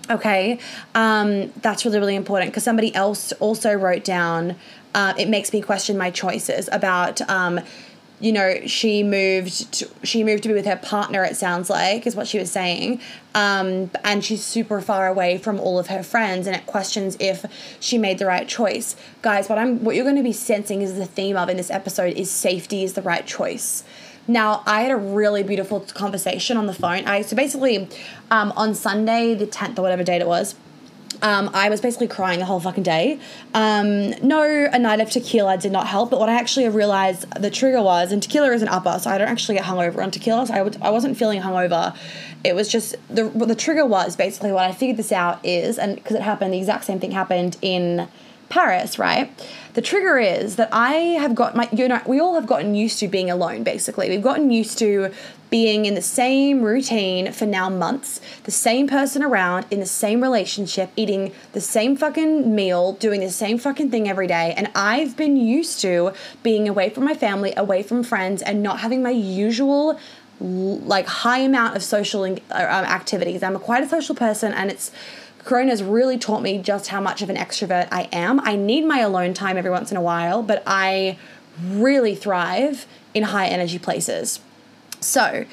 Okay, 0.09 0.59
um, 0.95 1.53
that's 1.63 1.85
really, 1.85 1.99
really 2.01 2.17
important 2.17 2.51
because 2.51 2.65
somebody 2.65 2.93
else 2.95 3.33
also 3.33 3.73
wrote 3.75 4.05
down 4.05 4.57
uh, 4.95 5.15
it 5.19 5.29
makes 5.29 5.53
me 5.53 5.61
question 5.61 5.97
my 5.97 6.11
choices 6.11 6.69
about. 6.73 7.21
Um, 7.29 7.61
you 8.21 8.33
know 8.33 8.67
she 8.67 9.03
moved 9.03 9.73
to, 9.73 9.89
she 10.03 10.23
moved 10.23 10.43
to 10.43 10.49
be 10.49 10.55
with 10.55 10.67
her 10.67 10.77
partner 10.77 11.25
it 11.25 11.37
sounds 11.37 11.71
like 11.71 12.07
is 12.07 12.15
what 12.15 12.29
she 12.29 12.39
was 12.39 12.51
saying. 12.51 13.01
Um, 13.35 13.91
and 14.03 14.25
she's 14.25 14.45
super 14.45 14.81
far 14.81 15.07
away 15.07 15.39
from 15.39 15.61
all 15.61 15.79
of 15.79 15.87
her 15.87 16.03
friends 16.03 16.47
and 16.47 16.57
it 16.57 16.67
questions 16.67 17.17
if 17.21 17.45
she 17.79 17.97
made 17.97 18.19
the 18.19 18.27
right 18.27 18.47
choice. 18.47 18.97
Guys 19.23 19.49
what 19.49 19.59
i'm 19.59 19.83
what 19.85 19.95
you're 19.95 20.05
going 20.05 20.17
to 20.17 20.23
be 20.23 20.33
sensing 20.33 20.83
is 20.83 20.97
the 20.97 21.07
theme 21.07 21.37
of 21.37 21.49
in 21.49 21.57
this 21.57 21.71
episode 21.71 22.17
is 22.17 22.31
safety 22.31 22.85
is 22.85 22.95
the 22.95 23.03
right 23.03 23.27
choice. 23.27 23.85
Now 24.29 24.63
i 24.67 24.83
had 24.83 24.91
a 24.91 24.97
really 24.97 25.43
beautiful 25.43 25.81
conversation 25.81 26.57
on 26.57 26.67
the 26.67 26.75
phone. 26.75 27.07
I 27.07 27.23
so 27.23 27.35
basically 27.35 27.89
um, 28.31 28.53
on 28.57 28.75
sunday 28.75 29.35
the 29.35 29.47
10th 29.47 29.79
or 29.79 29.83
whatever 29.83 30.05
date 30.05 30.21
it 30.21 30.27
was 30.27 30.55
um, 31.23 31.51
I 31.55 31.69
was 31.69 31.81
basically 31.81 32.09
crying 32.09 32.39
the 32.39 32.45
whole 32.45 32.61
fucking 32.61 32.83
day. 32.83 33.19
Um, 33.55 34.11
no, 34.23 34.43
a 34.43 34.79
night 34.79 35.01
of 35.01 35.11
tequila 35.11 35.59
did 35.59 35.73
not 35.73 35.87
help, 35.87 36.11
but 36.11 36.19
what 36.19 36.29
I 36.29 36.35
actually 36.35 36.69
realized 36.69 37.31
the 37.41 37.51
trigger 37.51 37.83
was, 37.83 38.13
and 38.13 38.23
tequila 38.23 38.53
is 38.53 38.63
an 38.63 38.69
upper, 38.69 38.99
so 38.99 39.11
I 39.11 39.19
don't 39.19 39.29
actually 39.29 39.57
get 39.57 39.65
hungover 39.65 40.03
on 40.03 40.11
tequila, 40.11 40.47
so 40.47 40.55
I, 40.55 40.91
wasn't 40.91 41.17
feeling 41.17 41.41
hungover. 41.41 41.97
It 42.45 42.55
was 42.55 42.69
just, 42.69 42.97
the, 43.09 43.25
the 43.29 43.55
trigger 43.55 43.85
was 43.85 44.17
basically 44.17 44.53
what 44.53 44.65
I 44.65 44.73
figured 44.73 44.97
this 44.97 45.13
out 45.13 45.45
is, 45.45 45.79
and 45.79 45.97
because 45.97 46.17
it 46.17 46.23
happened, 46.23 46.55
the 46.55 46.59
exact 46.59 46.85
same 46.85 47.01
thing 47.01 47.11
happened 47.11 47.57
in 47.61 48.09
Paris, 48.51 48.99
right? 48.99 49.31
The 49.75 49.81
trigger 49.81 50.19
is 50.19 50.57
that 50.57 50.69
I 50.73 50.93
have 50.93 51.35
got 51.35 51.55
my, 51.57 51.69
you 51.73 51.89
know, 51.89 52.03
we 52.05 52.21
all 52.21 52.35
have 52.35 52.47
gotten 52.47 52.75
used 52.75 52.99
to 52.99 53.09
being 53.09 53.31
alone, 53.31 53.63
basically. 53.63 54.11
We've 54.11 54.23
gotten 54.23 54.51
used 54.51 54.79
to 54.79 55.13
being 55.49 55.85
in 55.85 55.95
the 55.95 56.03
same 56.03 56.63
routine 56.63 57.33
for 57.33 57.47
now 57.47 57.69
months, 57.71 58.21
the 58.45 58.51
same 58.51 58.89
person 58.89 59.23
around, 59.23 59.67
in 59.71 59.81
the 59.81 59.87
same 59.87 60.21
relationship, 60.21 60.91
eating 60.97 61.33
the 61.53 61.61
same 61.61 61.97
fucking 61.97 62.55
meal, 62.55 62.93
doing 62.95 63.21
the 63.21 63.31
same 63.31 63.59
fucking 63.59 63.91
thing 63.91 64.09
every 64.09 64.27
day. 64.27 64.55
And 64.57 64.71
I've 64.75 65.17
been 65.17 65.37
used 65.37 65.81
to 65.81 66.13
being 66.43 66.69
away 66.69 66.91
from 66.91 67.05
my 67.05 67.15
family, 67.15 67.55
away 67.57 67.83
from 67.85 68.03
friends, 68.03 68.43
and 68.43 68.63
not 68.63 68.81
having 68.81 69.03
my 69.03 69.11
usual 69.11 69.99
like 70.41 71.07
high 71.07 71.41
amount 71.41 71.77
of 71.77 71.83
social 71.83 72.25
uh, 72.25 72.27
um, 72.51 72.85
activities. 72.85 73.43
I'm 73.43 73.59
quite 73.59 73.85
a 73.85 73.89
social 73.89 74.15
person, 74.15 74.53
and 74.53 74.71
it's 74.71 74.91
Corona's 75.45 75.83
really 75.83 76.19
taught 76.19 76.43
me 76.43 76.59
just 76.59 76.89
how 76.89 77.01
much 77.01 77.23
of 77.23 77.31
an 77.31 77.37
extrovert 77.37 77.89
I 77.91 78.09
am. 78.13 78.41
I 78.41 78.57
need 78.57 78.85
my 78.85 79.01
alone 79.01 79.35
time 79.35 79.57
every 79.57 79.71
once 79.71 79.91
in 79.91 79.97
a 79.97 80.03
while, 80.03 80.43
but 80.43 80.63
I 80.67 81.19
really 81.69 82.15
thrive 82.15 82.87
in 83.15 83.25
high 83.25 83.49
energy 83.49 83.79
places. 83.79 84.41
So, 85.01 85.47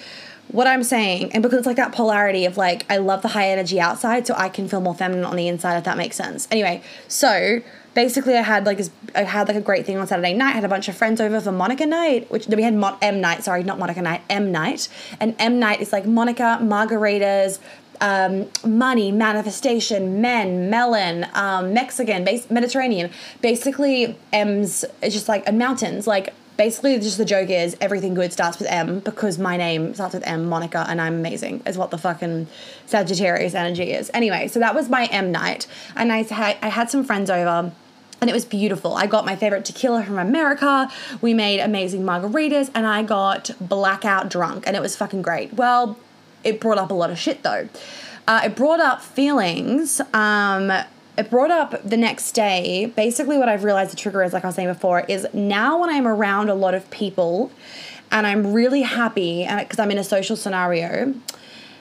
what 0.50 0.68
I'm 0.68 0.84
saying, 0.84 1.34
and 1.34 1.44
because 1.44 1.60
it's 1.60 1.68
like 1.68 1.76
that 1.78 1.92
polarity 1.92 2.46
of 2.46 2.58
like, 2.58 2.86
I 2.90 2.98
love 2.98 3.22
the 3.22 3.30
high 3.30 3.50
energy 3.50 3.80
outside, 3.80 4.28
so 4.28 4.34
I 4.36 4.50
can 4.50 4.68
feel 4.68 4.82
more 4.82 4.96
feminine 4.96 5.26
on 5.26 5.36
the 5.36 5.48
inside, 5.48 5.78
if 5.78 5.84
that 5.86 5.98
makes 5.98 6.16
sense. 6.16 6.48
Anyway, 6.52 6.82
so 7.08 7.62
basically, 7.94 8.38
I 8.38 8.44
had 8.44 8.66
like 8.66 8.80
I 9.16 9.24
had 9.24 9.48
like 9.48 9.58
a 9.58 9.62
great 9.62 9.86
thing 9.86 9.98
on 9.98 10.08
Saturday 10.08 10.34
night. 10.34 10.52
I 10.52 10.52
had 10.52 10.64
a 10.64 10.70
bunch 10.70 10.88
of 10.88 10.96
friends 10.96 11.20
over 11.20 11.42
for 11.42 11.52
Monica 11.52 11.86
night, 11.86 12.30
which 12.32 12.48
we 12.48 12.64
had 12.64 12.76
Mon- 12.76 12.98
M 13.02 13.20
night. 13.20 13.44
Sorry, 13.44 13.64
not 13.64 13.80
Monica 13.80 14.02
night, 14.02 14.22
M 14.30 14.52
night. 14.52 14.88
And 15.20 15.36
M 15.40 15.60
night 15.60 15.82
is 15.82 15.92
like 15.92 16.06
Monica 16.06 16.60
margaritas, 16.62 17.60
um, 18.02 18.48
money, 18.66 19.12
manifestation, 19.12 20.22
men, 20.22 20.70
melon, 20.70 21.28
um, 21.34 21.74
Mexican, 21.74 22.24
Mediterranean. 22.50 23.12
Basically, 23.42 24.18
M's 24.34 24.86
is 25.02 25.14
just 25.14 25.28
like 25.28 25.48
and 25.48 25.58
mountains. 25.58 26.08
Like 26.08 26.34
basically, 26.58 26.98
just 27.00 27.18
the 27.18 27.26
joke 27.26 27.50
is 27.50 27.78
everything 27.80 28.14
good 28.14 28.34
starts 28.34 28.60
with 28.60 28.68
M 28.70 29.00
because 29.00 29.38
my 29.38 29.58
name 29.58 29.94
starts 29.94 30.14
with 30.14 30.26
M, 30.28 30.48
Monica, 30.48 30.86
and 30.88 31.00
I'm 31.00 31.16
amazing. 31.16 31.62
Is 31.66 31.78
what 31.78 31.92
the 31.92 31.98
fucking 31.98 32.48
Sagittarius 32.86 33.54
energy 33.54 33.92
is. 33.92 34.12
Anyway, 34.14 34.48
so 34.48 34.60
that 34.60 34.76
was 34.76 34.90
my 34.90 35.06
M 35.06 35.32
night, 35.32 35.68
and 35.96 36.12
I 36.12 36.26
I 36.62 36.70
had 36.70 36.90
some 36.90 37.04
friends 37.04 37.30
over 37.30 37.72
and 38.20 38.30
it 38.30 38.34
was 38.34 38.46
beautiful. 38.46 38.96
I 38.96 39.06
got 39.06 39.26
my 39.26 39.36
favorite 39.36 39.66
tequila 39.66 40.04
from 40.04 40.18
America. 40.18 40.90
We 41.22 41.34
made 41.34 41.60
amazing 41.60 42.02
margaritas, 42.02 42.72
and 42.74 42.88
I 42.88 43.04
got 43.04 43.52
blackout 43.62 44.30
drunk, 44.30 44.66
and 44.66 44.76
it 44.76 44.82
was 44.82 44.96
fucking 44.96 45.22
great. 45.22 45.54
Well, 45.54 45.98
it 46.44 46.60
brought 46.60 46.78
up 46.78 46.92
a 46.92 46.94
lot 46.94 47.10
of 47.10 47.18
shit 47.18 47.44
though. 47.44 47.70
Uh, 48.28 48.42
it 48.46 48.56
brought 48.56 48.80
up 48.80 49.02
feelings. 49.02 50.02
Um, 50.14 50.72
it 51.18 51.30
brought 51.30 51.50
up 51.50 51.82
the 51.84 51.98
next 51.98 52.34
day. 52.34 52.92
Basically, 52.96 53.38
what 53.38 53.50
I've 53.50 53.64
realized 53.64 53.92
the 53.92 53.96
trigger 53.96 54.22
is, 54.22 54.34
like 54.34 54.44
I 54.44 54.48
was 54.48 54.56
saying 54.56 54.68
before, 54.68 55.02
is 55.02 55.26
now 55.34 55.80
when 55.80 55.90
I'm 55.90 56.08
around 56.08 56.50
a 56.50 56.56
lot 56.56 56.74
of 56.76 56.90
people 56.92 57.52
and 58.12 58.28
I'm 58.28 58.54
really 58.54 58.84
happy, 58.84 59.44
and 59.44 59.60
because 59.60 59.80
I'm 59.80 59.92
in 59.92 59.98
a 59.98 60.04
social 60.04 60.36
scenario, 60.36 61.14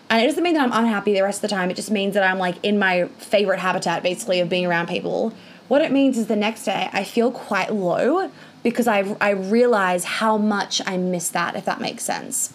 and 0.09 0.23
it 0.23 0.27
doesn't 0.27 0.43
mean 0.43 0.55
that 0.55 0.63
I'm 0.63 0.73
unhappy 0.73 1.13
the 1.13 1.23
rest 1.23 1.39
of 1.39 1.51
the 1.51 1.55
time. 1.55 1.71
It 1.71 1.75
just 1.75 1.91
means 1.91 2.15
that 2.15 2.23
I'm 2.23 2.39
like 2.39 2.57
in 2.63 2.79
my 2.79 3.07
favorite 3.19 3.61
habitat, 3.61 4.03
basically, 4.03 4.41
of 4.41 4.49
being 4.49 4.67
around 4.67 4.89
people. 4.89 5.33
What 5.69 5.83
it 5.83 5.93
means 5.93 6.17
is 6.17 6.27
the 6.27 6.37
next 6.37 6.65
day 6.65 6.89
I 6.93 7.05
feel 7.05 7.31
quite 7.31 7.73
low 7.73 8.31
because 8.63 8.89
I, 8.89 9.17
I 9.21 9.31
realize 9.31 10.05
how 10.05 10.37
much 10.37 10.81
I 10.87 10.97
miss 10.97 11.29
that, 11.31 11.57
if 11.57 11.65
that 11.65 11.81
makes 11.81 12.05
sense. 12.05 12.53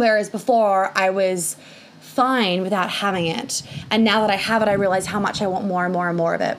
Whereas 0.00 0.28
before, 0.28 0.90
I 0.96 1.10
was 1.10 1.56
fine 2.00 2.62
without 2.62 2.90
having 2.90 3.26
it. 3.26 3.62
And 3.90 4.02
now 4.02 4.20
that 4.22 4.30
I 4.30 4.36
have 4.36 4.62
it, 4.62 4.68
I 4.68 4.72
realize 4.72 5.06
how 5.06 5.20
much 5.20 5.40
I 5.40 5.46
want 5.46 5.66
more 5.66 5.84
and 5.84 5.92
more 5.92 6.08
and 6.08 6.16
more 6.16 6.34
of 6.34 6.40
it. 6.40 6.58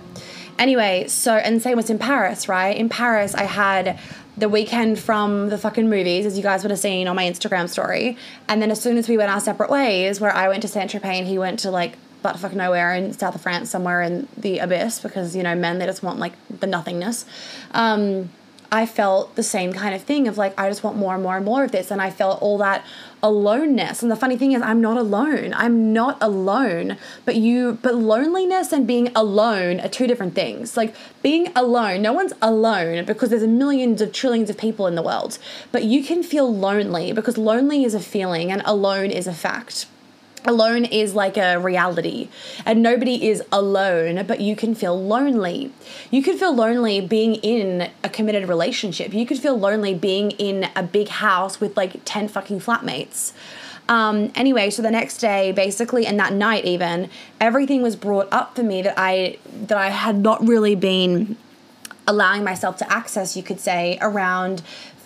Anyway, 0.58 1.08
so, 1.08 1.34
and 1.34 1.62
same 1.62 1.76
was 1.76 1.90
in 1.90 2.00
Paris, 2.00 2.48
right? 2.48 2.78
In 2.78 2.88
Paris, 2.88 3.34
I 3.36 3.44
had 3.44 4.00
the 4.38 4.48
weekend 4.48 5.00
from 5.00 5.50
the 5.50 5.58
fucking 5.58 5.90
movies, 5.90 6.26
as 6.26 6.38
you 6.38 6.44
guys 6.44 6.64
would 6.64 6.72
have 6.72 6.80
seen 6.80 7.08
on 7.08 7.16
my 7.16 7.24
Instagram 7.24 7.68
story. 7.68 8.18
And 8.48 8.62
then 8.62 8.72
as 8.72 8.82
soon 8.82 8.98
as 8.98 9.10
we 9.10 9.18
went 9.18 9.32
our 9.32 9.40
separate 9.40 9.70
ways, 9.70 10.22
where 10.22 10.34
I 10.34 10.48
went 10.48 10.62
to 10.62 10.68
Saint 10.68 10.92
Tropez 10.92 11.04
and 11.04 11.28
he 11.28 11.38
went 11.38 11.60
to 11.60 11.72
like 11.72 11.96
butt 12.22 12.38
fuck 12.38 12.54
nowhere 12.54 12.94
in 12.94 13.14
south 13.14 13.36
of 13.36 13.42
France, 13.42 13.70
somewhere 13.70 14.02
in 14.02 14.28
the 14.38 14.60
abyss, 14.60 15.00
because 15.00 15.36
you 15.36 15.44
know 15.44 15.56
men 15.56 15.80
they 15.80 15.86
just 15.86 16.04
want 16.04 16.20
like 16.20 16.34
the 16.50 16.68
nothingness. 16.68 17.26
Um, 17.72 18.30
I 18.74 18.86
felt 18.86 19.36
the 19.36 19.44
same 19.44 19.74
kind 19.74 19.94
of 19.94 20.01
thing 20.01 20.30
of 20.30 20.38
like, 20.38 20.58
I 20.58 20.70
just 20.70 20.82
want 20.82 20.96
more 20.96 21.13
and 21.13 21.22
more 21.22 21.36
and 21.36 21.44
more 21.44 21.66
of 21.66 21.74
this. 21.74 21.92
And 21.92 22.01
I 22.01 22.10
felt 22.10 22.42
all 22.42 22.58
that 22.60 22.86
aloneness. 23.22 24.01
And 24.01 24.10
the 24.10 24.16
funny 24.16 24.38
thing 24.38 24.54
is, 24.54 24.62
I'm 24.62 24.80
not 24.80 24.96
alone. 24.96 25.54
I'm 25.54 25.92
not 25.92 26.18
alone. 26.22 26.96
But 27.25 27.36
you, 27.36 27.80
but 27.82 27.96
loneliness 27.96 28.72
and 28.72 28.88
being 28.88 29.12
alone 29.13 29.82
are 29.82 29.90
two 29.90 30.08
different 30.08 30.36
things. 30.36 30.78
Like 30.78 30.96
being 31.22 31.51
alone, 31.54 32.01
no 32.01 32.13
one's 32.13 32.32
alone 32.42 33.04
because 33.04 33.30
there's 33.30 33.46
millions 33.46 34.01
of 34.01 34.13
trillions 34.13 34.50
of 34.50 34.58
people 34.58 34.88
in 34.88 34.96
the 34.96 35.01
world. 35.01 35.38
But 35.74 35.84
you 35.84 36.01
can 36.01 36.24
feel 36.24 36.54
lonely 36.54 37.12
because 37.12 37.38
lonely 37.38 37.84
is 37.84 37.94
a 37.94 38.00
feeling 38.00 38.54
and 38.54 38.62
alone 38.63 39.12
is 39.12 39.28
a 39.28 39.34
fact 39.34 39.86
alone 40.46 40.86
is 40.86 41.14
like 41.14 41.38
a 41.38 41.60
reality. 41.60 42.30
And 42.66 42.82
nobody 42.82 43.30
is 43.30 43.44
alone 43.52 44.26
but 44.26 44.42
you 44.42 44.56
can 44.56 44.76
feel 44.76 45.00
lonely. 45.02 45.72
You 46.10 46.24
could 46.24 46.40
feel 46.40 46.54
lonely 46.54 47.02
being 47.02 47.36
in 47.36 47.90
a 48.04 48.10
committed 48.10 48.48
relationship. 48.48 49.14
You 49.14 49.26
could 49.26 49.40
feel 49.40 49.58
lonely 49.58 49.94
being 49.94 50.32
in 50.32 50.70
a 50.76 50.84
big 50.84 51.10
house 51.10 51.60
with 51.60 51.78
like 51.78 52.02
10 52.06 52.28
fucking 52.28 52.60
flatmates. 52.60 53.34
Um, 53.90 54.32
anyway 54.36 54.70
so 54.70 54.82
the 54.82 54.92
next 54.92 55.18
day 55.18 55.52
basically 55.52 56.06
and 56.06 56.18
that 56.20 56.32
night 56.32 56.64
even 56.64 57.10
everything 57.42 57.82
was 57.82 57.98
brought 57.98 58.30
up 58.32 58.56
for 58.56 58.64
me 58.64 58.82
that 58.84 58.94
i 58.96 59.38
that 59.68 59.78
i 59.78 59.90
had 59.90 60.20
not 60.20 60.48
really 60.48 60.76
been 60.76 61.36
allowing 62.08 62.44
myself 62.44 62.78
to 62.78 62.90
access 62.94 63.36
you 63.36 63.44
could 63.44 63.60
say 63.60 63.98
around 64.00 64.62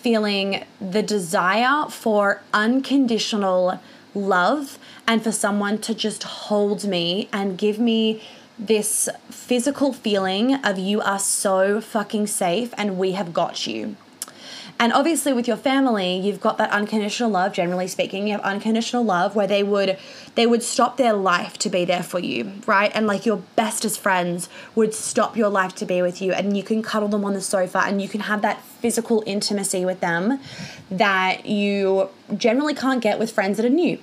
feeling 0.06 0.64
the 0.80 1.02
desire 1.02 1.88
for 1.88 2.42
unconditional 2.54 3.80
love 4.14 4.78
and 5.06 5.22
for 5.22 5.32
someone 5.32 5.78
to 5.78 5.94
just 5.94 6.22
hold 6.24 6.84
me 6.84 7.28
and 7.32 7.56
give 7.56 7.78
me 7.78 8.22
this 8.58 9.08
physical 9.30 9.92
feeling 9.92 10.54
of 10.64 10.78
you 10.78 11.00
are 11.00 11.18
so 11.18 11.80
fucking 11.80 12.26
safe 12.26 12.72
and 12.76 12.98
we 12.98 13.12
have 13.12 13.32
got 13.32 13.66
you. 13.66 13.96
And 14.78 14.92
obviously 14.92 15.32
with 15.32 15.48
your 15.48 15.56
family, 15.56 16.18
you've 16.18 16.40
got 16.40 16.58
that 16.58 16.70
unconditional 16.70 17.30
love, 17.30 17.54
generally 17.54 17.86
speaking. 17.86 18.26
You 18.26 18.32
have 18.32 18.42
unconditional 18.42 19.04
love 19.04 19.34
where 19.34 19.46
they 19.46 19.62
would 19.62 19.98
they 20.34 20.46
would 20.46 20.62
stop 20.62 20.98
their 20.98 21.14
life 21.14 21.56
to 21.58 21.70
be 21.70 21.86
there 21.86 22.02
for 22.02 22.18
you, 22.18 22.52
right? 22.66 22.92
And 22.94 23.06
like 23.06 23.24
your 23.24 23.38
bestest 23.56 23.98
friends 23.98 24.50
would 24.74 24.92
stop 24.92 25.34
your 25.34 25.48
life 25.48 25.74
to 25.76 25.86
be 25.86 26.02
with 26.02 26.20
you 26.20 26.32
and 26.32 26.54
you 26.54 26.62
can 26.62 26.82
cuddle 26.82 27.08
them 27.08 27.24
on 27.24 27.32
the 27.32 27.40
sofa 27.40 27.84
and 27.86 28.02
you 28.02 28.08
can 28.08 28.20
have 28.20 28.42
that 28.42 28.60
physical 28.60 29.22
intimacy 29.26 29.86
with 29.86 30.00
them 30.00 30.40
that 30.90 31.46
you 31.46 32.10
generally 32.36 32.74
can't 32.74 33.00
get 33.00 33.18
with 33.18 33.32
friends 33.32 33.56
that 33.56 33.64
are 33.64 33.70
new 33.70 33.98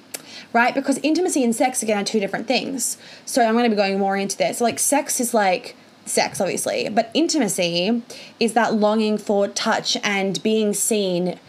right? 0.52 0.74
Because 0.74 1.00
intimacy 1.04 1.44
and 1.44 1.56
sex 1.56 1.84
again 1.84 1.98
are 2.02 2.06
two 2.06 2.20
different 2.20 2.48
things. 2.48 2.98
So 3.25 3.46
I'm 3.46 3.54
going 3.54 3.66
to 3.66 3.70
be 3.70 3.75
going 3.75 4.00
more 4.00 4.18
into 4.18 4.38
this. 4.38 4.62
like 4.62 4.80
sex 4.80 5.20
is 5.20 5.34
like 5.34 5.75
sex 6.06 6.42
obviously, 6.42 6.90
but 6.90 7.10
intimacy 7.13 8.04
is 8.40 8.54
that 8.54 8.74
longing 8.74 9.18
for 9.18 9.48
touch 9.48 9.98
and 10.04 10.42
being 10.44 10.74
seen 10.74 11.40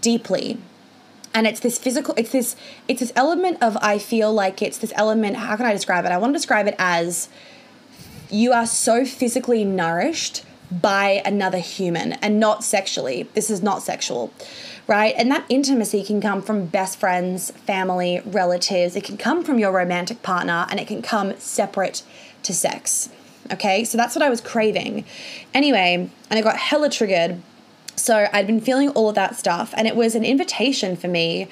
deeply. 0.00 0.58
And 1.34 1.46
it's 1.46 1.60
this 1.60 1.78
physical 1.78 2.14
it's 2.16 2.32
this 2.32 2.56
it's 2.88 3.00
this 3.00 3.12
element 3.16 3.58
of 3.62 3.76
I 3.80 3.98
feel 3.98 4.32
like 4.32 4.60
it's 4.60 4.78
this 4.78 4.92
element 4.96 5.36
how 5.36 5.56
can 5.56 5.64
I 5.64 5.72
describe 5.72 6.04
it? 6.04 6.12
I 6.12 6.18
want 6.18 6.34
to 6.34 6.38
describe 6.38 6.66
it 6.66 6.74
as 6.78 7.28
you 8.30 8.52
are 8.52 8.66
so 8.66 9.04
physically 9.04 9.64
nourished 9.64 10.44
by 10.80 11.22
another 11.24 11.58
human 11.58 12.12
and 12.14 12.40
not 12.40 12.64
sexually. 12.64 13.24
This 13.34 13.50
is 13.50 13.62
not 13.62 13.82
sexual 13.82 14.32
right? 14.86 15.14
And 15.16 15.30
that 15.30 15.44
intimacy 15.48 16.02
can 16.02 16.20
come 16.20 16.42
from 16.42 16.66
best 16.66 16.98
friends, 16.98 17.50
family, 17.50 18.20
relatives. 18.24 18.96
It 18.96 19.04
can 19.04 19.16
come 19.16 19.44
from 19.44 19.58
your 19.58 19.72
romantic 19.72 20.22
partner 20.22 20.66
and 20.70 20.80
it 20.80 20.88
can 20.88 21.02
come 21.02 21.36
separate 21.38 22.02
to 22.42 22.52
sex. 22.52 23.08
Okay, 23.52 23.84
so 23.84 23.96
that's 23.98 24.14
what 24.14 24.22
I 24.22 24.30
was 24.30 24.40
craving. 24.40 25.04
Anyway, 25.52 26.10
and 26.30 26.38
I 26.38 26.42
got 26.42 26.56
hella 26.56 26.88
triggered. 26.88 27.42
So 27.96 28.28
I'd 28.32 28.46
been 28.46 28.60
feeling 28.60 28.88
all 28.90 29.10
of 29.10 29.14
that 29.16 29.36
stuff, 29.36 29.74
and 29.76 29.86
it 29.86 29.94
was 29.94 30.14
an 30.14 30.24
invitation 30.24 30.96
for 30.96 31.08
me. 31.08 31.48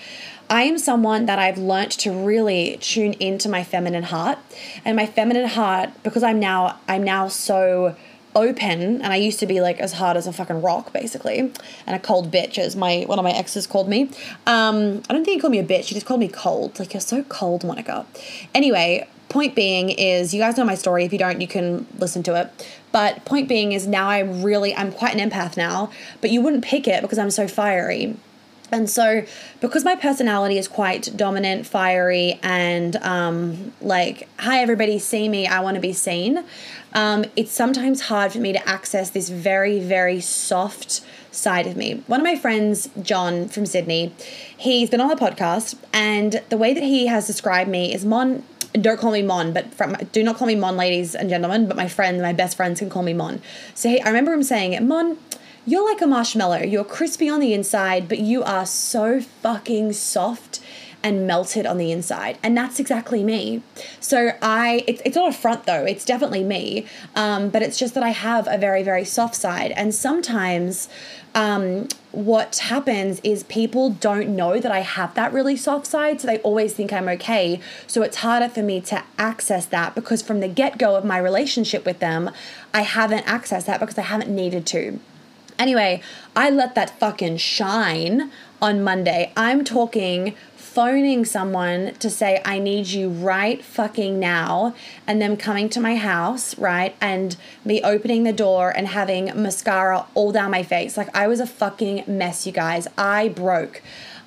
I 0.49 0.63
am 0.63 0.79
someone 0.79 1.27
that 1.27 1.39
I've 1.39 1.59
learnt 1.59 1.93
to 1.93 2.13
really 2.13 2.79
tune 2.81 3.13
into 3.15 3.49
my 3.49 3.63
feminine 3.63 4.05
heart, 4.05 4.39
and 4.85 4.97
my 4.97 5.05
feminine 5.05 5.49
heart 5.49 5.91
because 6.03 6.23
I'm 6.23 6.41
now 6.41 6.79
I'm 6.89 7.03
now 7.03 7.29
so 7.29 7.95
open 8.35 9.03
and 9.03 9.07
I 9.07 9.17
used 9.17 9.41
to 9.41 9.47
be 9.47 9.61
like 9.61 9.81
as 9.81 9.95
hard 9.95 10.17
as 10.17 10.27
a 10.27 10.33
fucking 10.33 10.63
rock 10.63 10.93
basically 10.93 11.39
and 11.39 11.97
a 11.97 11.99
cold 11.99 12.31
bitch 12.31 12.59
as 12.59 12.77
my 12.77 13.05
one 13.07 13.19
of 13.19 13.25
my 13.25 13.33
exes 13.33 13.67
called 13.67 13.89
me. 13.89 14.11
Um 14.47 15.03
I 15.09 15.13
don't 15.13 15.25
think 15.25 15.37
he 15.37 15.41
called 15.41 15.53
me 15.53 15.59
a 15.59 15.65
bitch 15.65 15.87
he 15.87 15.95
just 15.95 16.07
called 16.07 16.21
me 16.21 16.29
cold. 16.29 16.79
Like 16.79 16.95
you're 16.95 17.01
so 17.01 17.23
cold 17.25 17.65
Monica. 17.65 18.07
Anyway 18.55 19.09
point 19.29 19.55
being 19.55 19.91
is 19.91 20.33
you 20.33 20.41
guys 20.41 20.57
know 20.57 20.65
my 20.65 20.75
story. 20.75 21.05
If 21.05 21.13
you 21.13 21.19
don't 21.19 21.41
you 21.41 21.49
can 21.49 21.87
listen 21.99 22.23
to 22.25 22.41
it. 22.41 22.67
But 22.93 23.25
point 23.25 23.49
being 23.49 23.73
is 23.73 23.87
now 23.87 24.09
I 24.09 24.21
really 24.21 24.75
I'm 24.75 24.93
quite 24.93 25.15
an 25.15 25.31
empath 25.31 25.57
now 25.57 25.91
but 26.21 26.31
you 26.31 26.41
wouldn't 26.41 26.65
pick 26.65 26.87
it 26.87 27.03
because 27.03 27.19
I'm 27.19 27.31
so 27.31 27.49
fiery 27.49 28.17
and 28.73 28.89
so, 28.89 29.25
because 29.61 29.85
my 29.85 29.97
personality 29.97 30.59
is 30.59 30.69
quite 30.69 31.17
dominant, 31.17 31.67
fiery, 31.67 32.39
and 32.43 32.97
um, 32.97 33.73
like, 33.81 34.29
hi, 34.39 34.61
everybody, 34.61 34.99
see 34.99 35.29
me, 35.29 35.47
I 35.47 35.61
want 35.61 35.75
to 35.77 35.81
be 35.81 35.93
seen, 35.93 36.45
um, 36.95 37.25
it's 37.37 37.53
sometimes 37.53 38.03
hard 38.03 38.33
for 38.33 38.39
me 38.39 38.53
to 38.53 38.69
access 38.69 39.11
this 39.11 39.29
very, 39.29 39.79
very 39.81 40.21
soft 40.21 41.03
side 41.31 41.67
of 41.67 41.77
me. 41.77 42.03
One 42.07 42.21
of 42.21 42.25
my 42.25 42.37
friends, 42.37 42.89
John 43.01 43.49
from 43.49 43.67
Sydney, 43.67 44.13
he's 44.57 44.91
been 44.91 45.01
on 45.01 45.09
the 45.09 45.17
podcast, 45.17 45.77
and 45.93 46.43
the 46.49 46.57
way 46.57 46.75
that 46.75 46.83
he 46.83 47.07
has 47.07 47.27
described 47.27 47.71
me 47.71 47.95
is 47.95 48.05
Mon. 48.05 48.43
Don't 48.73 49.01
call 49.01 49.11
me 49.11 49.23
Mon, 49.23 49.53
but 49.53 49.75
from 49.75 49.97
do 50.13 50.23
not 50.23 50.37
call 50.37 50.47
me 50.47 50.55
Mon, 50.55 50.77
ladies 50.77 51.15
and 51.15 51.29
gentlemen. 51.29 51.67
But 51.67 51.77
my 51.77 51.89
friends, 51.89 52.23
my 52.23 52.33
best 52.33 52.57
friends, 52.57 52.79
can 52.81 52.91
call 52.91 53.03
me 53.03 53.13
Mon. 53.13 53.41
So 53.75 53.89
he, 53.89 54.01
I 54.01 54.09
remember 54.09 54.33
him 54.33 54.43
saying, 54.43 54.73
it, 54.73 54.83
"Mon, 54.83 55.17
you're 55.67 55.89
like 55.89 56.01
a 56.01 56.07
marshmallow. 56.07 56.63
You're 56.63 56.85
crispy 56.85 57.29
on 57.29 57.41
the 57.41 57.53
inside, 57.55 58.09
but 58.09 58.19
you 58.19 58.43
are 58.43 58.67
so 58.67 59.21
fucking 59.21 59.93
soft 59.93 60.61
and 61.03 61.27
melted 61.27 61.67
on 61.67 61.79
the 61.79 61.93
inside. 61.93 62.39
And 62.43 62.57
that's 62.57 62.79
exactly 62.79 63.25
me. 63.25 63.63
So 64.01 64.33
I, 64.43 64.85
it's, 64.87 65.01
it's 65.05 65.17
not 65.17 65.31
a 65.31 65.37
front 65.37 65.65
though, 65.65 65.85
it's 65.85 66.05
definitely 66.05 66.45
me. 66.45 66.87
Um, 67.17 67.49
but 67.49 67.63
it's 67.63 67.79
just 67.79 67.95
that 67.95 68.03
I 68.03 68.11
have 68.11 68.47
a 68.51 68.59
very, 68.59 68.83
very 68.83 69.05
soft 69.05 69.35
side. 69.35 69.73
And 69.73 69.95
sometimes 69.95 70.89
um, 71.35 71.89
what 72.13 72.57
happens 72.57 73.21
is 73.21 73.45
people 73.45 73.91
don't 73.91 74.31
know 74.31 74.59
that 74.59 74.73
I 74.73 74.81
have 74.81 75.15
that 75.15 75.33
really 75.33 75.57
soft 75.57 75.87
side. 75.87 76.21
So 76.21 76.27
they 76.27 76.39
always 76.39 76.75
think 76.75 76.93
I'm 76.93 77.09
okay. 77.09 77.61
So 77.87 78.03
it's 78.03 78.19
harder 78.19 78.49
for 78.49 78.63
me 78.63 78.81
to 78.83 79.03
access 79.19 79.67
that 79.67 79.95
because 79.95 80.21
from 80.23 80.41
the 80.41 80.49
get 80.49 80.79
go 80.79 80.97
of 80.97 81.05
my 81.05 81.19
relationship 81.19 81.87
with 81.87 82.01
them, 82.01 82.31
I 82.75 82.83
haven't 82.83 83.25
accessed 83.27 83.67
that 83.67 83.81
because 83.81 83.97
I 83.97 84.03
haven't 84.03 84.35
needed 84.35 84.67
to. 84.67 85.01
Anyway, 85.61 86.01
I 86.35 86.49
let 86.49 86.75
that 86.75 86.99
fucking 86.99 87.37
shine 87.37 88.33
on 88.63 88.83
Monday. 88.83 89.31
I'm 89.37 89.63
talking 89.63 90.35
phoning 90.57 91.27
someone 91.27 91.93
to 91.97 92.09
say, 92.09 92.41
I 92.47 92.59
need 92.59 92.87
you 92.87 93.11
right 93.11 93.63
fucking 93.63 94.19
now, 94.19 94.75
and 95.07 95.21
them 95.21 95.37
coming 95.37 95.69
to 95.71 95.81
my 95.81 95.97
house, 95.97 96.57
right? 96.57 96.97
And 96.99 97.37
me 97.63 97.83
opening 97.83 98.25
the 98.25 98.33
door 98.33 98.71
and 98.75 98.89
having 98.89 99.27
mascara 99.35 100.07
all 100.15 100.33
down 100.33 100.51
my 100.51 100.63
face. 100.63 100.97
Like, 100.97 101.15
I 101.15 101.27
was 101.27 101.41
a 101.41 101.47
fucking 101.47 102.05
mess, 102.07 102.47
you 102.47 102.53
guys. 102.53 102.89
I 102.97 103.29
broke. 103.29 103.83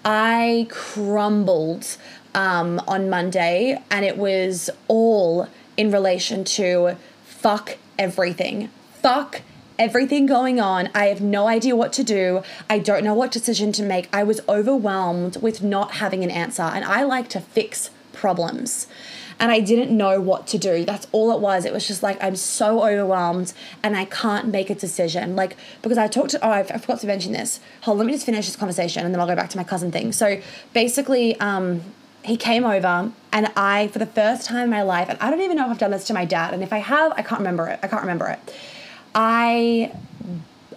I 0.06 0.68
crumbled 0.70 1.98
um, 2.36 2.80
on 2.88 3.10
Monday, 3.10 3.82
and 3.90 4.06
it 4.06 4.18
was 4.18 4.70
all 4.88 5.48
in 5.78 5.90
relation 5.90 6.44
to 6.44 6.96
fuck 7.24 7.78
everything. 7.98 8.70
Fuck 9.02 9.42
everything 9.78 10.26
going 10.26 10.60
on. 10.60 10.90
I 10.94 11.06
have 11.06 11.22
no 11.22 11.48
idea 11.48 11.76
what 11.76 11.94
to 11.94 12.04
do. 12.04 12.44
I 12.70 12.80
don't 12.80 13.04
know 13.04 13.14
what 13.14 13.32
decision 13.32 13.72
to 13.74 13.84
make. 13.84 14.08
I 14.14 14.24
was 14.24 14.42
overwhelmed 14.48 15.42
with 15.42 15.64
not 15.64 15.94
having 15.94 16.24
an 16.24 16.32
answer, 16.32 16.64
and 16.64 16.86
I 16.86 17.04
like 17.04 17.30
to 17.30 17.40
fix 17.40 17.90
problems. 18.12 18.88
And 19.40 19.52
I 19.52 19.60
didn't 19.60 19.96
know 19.96 20.22
what 20.22 20.46
to 20.48 20.58
do. 20.58 20.86
That's 20.86 21.08
all 21.12 21.36
it 21.36 21.42
was. 21.42 21.66
It 21.66 21.74
was 21.74 21.88
just 21.88 22.04
like, 22.04 22.24
I'm 22.24 22.36
so 22.36 22.88
overwhelmed 22.88 23.52
and 23.82 23.98
I 23.98 24.06
can't 24.06 24.48
make 24.48 24.70
a 24.70 24.76
decision. 24.76 25.36
Like, 25.36 25.58
because 25.82 25.98
I 25.98 26.08
talked 26.08 26.30
to, 26.30 26.48
oh, 26.48 26.52
I 26.52 26.64
forgot 26.64 27.00
to 27.02 27.08
mention 27.08 27.34
this. 27.34 27.60
Hold, 27.82 27.98
let 27.98 28.06
me 28.06 28.14
just 28.14 28.28
finish 28.28 28.46
this 28.46 28.56
conversation 28.56 29.04
and 29.04 29.14
then 29.14 29.20
I'll 29.20 29.28
go 29.28 29.36
back 29.36 29.50
to 29.50 29.58
my 29.58 29.64
cousin 29.64 29.92
thing. 29.92 30.12
So 30.12 30.40
basically, 30.72 31.38
um, 31.40 31.82
he 32.24 32.38
came 32.38 32.64
over 32.64 33.12
and 33.34 33.52
I, 33.58 33.88
for 33.88 34.00
the 34.00 34.06
first 34.06 34.46
time 34.46 34.66
in 34.66 34.70
my 34.70 34.84
life, 34.84 35.10
and 35.10 35.20
I 35.20 35.32
don't 35.32 35.42
even 35.42 35.58
know 35.58 35.66
if 35.66 35.72
I've 35.72 35.78
done 35.80 35.92
this 35.92 36.06
to 36.06 36.14
my 36.14 36.26
dad, 36.26 36.54
and 36.54 36.62
if 36.64 36.72
I 36.72 36.78
have, 36.78 37.12
I 37.14 37.24
can't 37.24 37.40
remember 37.40 37.68
it. 37.68 37.80
I 37.84 37.88
can't 37.88 38.04
remember 38.04 38.28
it 38.28 38.40
I, 39.16 39.96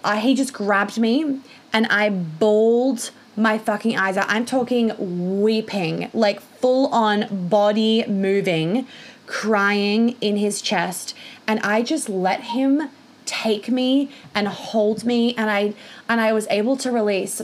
I 0.03 0.19
he 0.19 0.35
just 0.35 0.53
grabbed 0.53 0.97
me 0.97 1.41
and 1.73 1.85
I 1.87 2.09
bawled 2.09 3.11
my 3.35 3.57
fucking 3.57 3.97
eyes 3.97 4.17
out. 4.17 4.25
I'm 4.27 4.45
talking 4.45 5.41
weeping, 5.41 6.09
like 6.13 6.39
full 6.39 6.87
on 6.87 7.47
body 7.49 8.05
moving, 8.07 8.87
crying 9.27 10.15
in 10.21 10.37
his 10.37 10.61
chest, 10.61 11.13
and 11.45 11.59
I 11.59 11.83
just 11.83 12.09
let 12.09 12.41
him 12.41 12.89
take 13.25 13.69
me 13.69 14.09
and 14.33 14.47
hold 14.47 15.03
me 15.03 15.35
and 15.35 15.51
I 15.51 15.73
and 16.07 16.21
I 16.21 16.31
was 16.31 16.47
able 16.49 16.77
to 16.77 16.91
release 16.91 17.41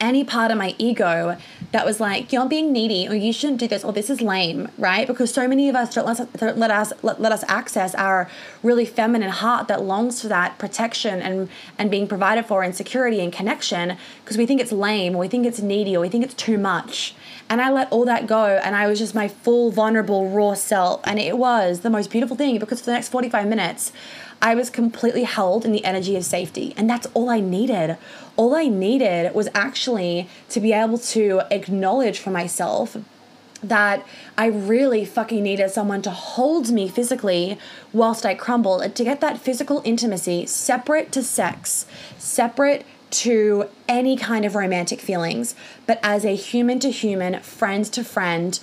any 0.00 0.24
part 0.24 0.50
of 0.50 0.58
my 0.58 0.74
ego 0.78 1.36
that 1.72 1.84
was 1.84 2.00
like 2.00 2.32
you're 2.32 2.48
being 2.48 2.72
needy 2.72 3.08
or 3.08 3.14
you 3.14 3.32
shouldn't 3.32 3.60
do 3.60 3.68
this 3.68 3.84
or 3.84 3.92
this 3.92 4.10
is 4.10 4.20
lame 4.20 4.68
right? 4.78 5.06
Because 5.06 5.32
so 5.32 5.48
many 5.48 5.68
of 5.68 5.76
us 5.76 5.94
don't 5.94 6.06
let 6.06 6.20
us, 6.20 6.28
don't 6.38 6.58
let 6.58 6.70
us 6.70 6.92
let, 7.02 7.20
let 7.20 7.32
us 7.32 7.44
access 7.48 7.94
our 7.94 8.28
really 8.62 8.84
feminine 8.84 9.30
heart 9.30 9.68
that 9.68 9.82
longs 9.82 10.20
for 10.20 10.28
that 10.28 10.58
protection 10.58 11.20
and 11.20 11.48
and 11.78 11.90
being 11.90 12.06
provided 12.06 12.46
for 12.46 12.62
and 12.62 12.74
security 12.74 13.20
and 13.20 13.32
connection 13.32 13.96
because 14.22 14.36
we 14.36 14.46
think 14.46 14.60
it's 14.60 14.72
lame 14.72 15.14
or 15.14 15.18
we 15.18 15.28
think 15.28 15.46
it's 15.46 15.60
needy 15.60 15.96
or 15.96 16.00
we 16.00 16.08
think 16.08 16.24
it's 16.24 16.34
too 16.34 16.58
much. 16.58 17.14
And 17.48 17.60
I 17.60 17.70
let 17.70 17.90
all 17.92 18.04
that 18.06 18.26
go 18.26 18.60
and 18.62 18.74
I 18.74 18.86
was 18.86 18.98
just 18.98 19.14
my 19.14 19.28
full 19.28 19.70
vulnerable 19.70 20.28
raw 20.30 20.54
self. 20.54 21.00
And 21.04 21.18
it 21.18 21.38
was 21.38 21.80
the 21.80 21.90
most 21.90 22.10
beautiful 22.10 22.36
thing 22.36 22.58
because 22.58 22.80
for 22.80 22.86
the 22.86 22.92
next 22.92 23.08
45 23.08 23.46
minutes 23.46 23.92
I 24.40 24.54
was 24.54 24.70
completely 24.70 25.24
held 25.24 25.64
in 25.64 25.72
the 25.72 25.84
energy 25.84 26.16
of 26.16 26.24
safety. 26.24 26.74
And 26.76 26.88
that's 26.88 27.06
all 27.14 27.30
I 27.30 27.40
needed. 27.40 27.96
All 28.36 28.54
I 28.54 28.68
needed 28.68 29.34
was 29.34 29.48
actually 29.54 30.28
to 30.50 30.60
be 30.60 30.72
able 30.72 30.98
to 30.98 31.42
acknowledge 31.50 32.18
for 32.18 32.30
myself 32.30 32.96
that 33.62 34.06
I 34.36 34.46
really 34.46 35.04
fucking 35.04 35.42
needed 35.42 35.70
someone 35.70 36.02
to 36.02 36.10
hold 36.10 36.70
me 36.70 36.88
physically 36.88 37.58
whilst 37.92 38.26
I 38.26 38.34
crumbled 38.34 38.82
and 38.82 38.94
to 38.94 39.04
get 39.04 39.20
that 39.20 39.38
physical 39.38 39.80
intimacy 39.84 40.46
separate 40.46 41.10
to 41.12 41.22
sex, 41.22 41.86
separate 42.18 42.84
to 43.08 43.68
any 43.88 44.16
kind 44.16 44.44
of 44.44 44.54
romantic 44.54 45.00
feelings, 45.00 45.54
but 45.86 45.98
as 46.02 46.24
a 46.24 46.34
human 46.34 46.78
to 46.80 46.90
human, 46.90 47.40
friend 47.40 47.84
to 47.86 48.04
friend, 48.04 48.60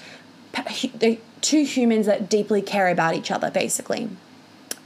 two 1.42 1.64
humans 1.64 2.06
that 2.06 2.30
deeply 2.30 2.62
care 2.62 2.90
about 2.90 3.16
each 3.16 3.32
other, 3.32 3.50
basically. 3.50 4.10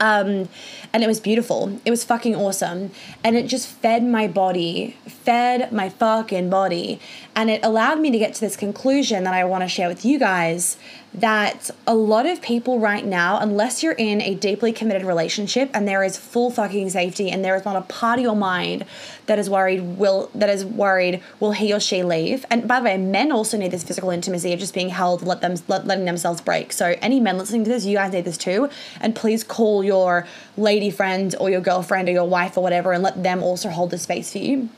Um, 0.00 0.48
and 0.92 1.02
it 1.02 1.06
was 1.06 1.20
beautiful. 1.20 1.80
It 1.84 1.90
was 1.90 2.04
fucking 2.04 2.36
awesome. 2.36 2.90
And 3.24 3.36
it 3.36 3.46
just 3.46 3.68
fed 3.68 4.04
my 4.04 4.28
body, 4.28 4.96
fed 5.06 5.72
my 5.72 5.88
fucking 5.88 6.50
body. 6.50 7.00
And 7.38 7.50
it 7.50 7.64
allowed 7.64 8.00
me 8.00 8.10
to 8.10 8.18
get 8.18 8.34
to 8.34 8.40
this 8.40 8.56
conclusion 8.56 9.22
that 9.22 9.32
I 9.32 9.44
want 9.44 9.62
to 9.62 9.68
share 9.68 9.86
with 9.86 10.04
you 10.04 10.18
guys 10.18 10.76
that 11.14 11.70
a 11.86 11.94
lot 11.94 12.26
of 12.26 12.42
people 12.42 12.80
right 12.80 13.06
now, 13.06 13.38
unless 13.38 13.80
you're 13.80 13.92
in 13.92 14.20
a 14.20 14.34
deeply 14.34 14.72
committed 14.72 15.04
relationship 15.06 15.70
and 15.72 15.86
there 15.86 16.02
is 16.02 16.16
full 16.16 16.50
fucking 16.50 16.90
safety 16.90 17.30
and 17.30 17.44
there 17.44 17.54
is 17.54 17.64
not 17.64 17.76
a 17.76 17.82
part 17.82 18.18
of 18.18 18.24
your 18.24 18.34
mind 18.34 18.84
that 19.26 19.38
is 19.38 19.48
worried 19.48 19.80
will 19.80 20.32
that 20.34 20.50
is 20.50 20.64
worried 20.64 21.22
will 21.38 21.52
he 21.52 21.72
or 21.72 21.78
she 21.78 22.02
leave. 22.02 22.44
And 22.50 22.66
by 22.66 22.80
the 22.80 22.86
way, 22.86 22.96
men 22.96 23.30
also 23.30 23.56
need 23.56 23.70
this 23.70 23.84
physical 23.84 24.10
intimacy 24.10 24.52
of 24.52 24.58
just 24.58 24.74
being 24.74 24.88
held, 24.88 25.22
let 25.22 25.40
them 25.40 25.54
let, 25.68 25.86
letting 25.86 26.06
themselves 26.06 26.40
break. 26.40 26.72
So 26.72 26.96
any 27.00 27.20
men 27.20 27.38
listening 27.38 27.62
to 27.62 27.70
this, 27.70 27.84
you 27.84 27.98
guys 27.98 28.12
need 28.12 28.24
this 28.24 28.36
too. 28.36 28.68
And 29.00 29.14
please 29.14 29.44
call 29.44 29.84
your 29.84 30.26
lady 30.56 30.90
friend 30.90 31.36
or 31.38 31.50
your 31.50 31.60
girlfriend 31.60 32.08
or 32.08 32.12
your 32.12 32.28
wife 32.28 32.56
or 32.56 32.64
whatever 32.64 32.92
and 32.92 33.04
let 33.04 33.22
them 33.22 33.44
also 33.44 33.68
hold 33.68 33.90
the 33.90 33.98
space 33.98 34.32
for 34.32 34.38
you. 34.38 34.70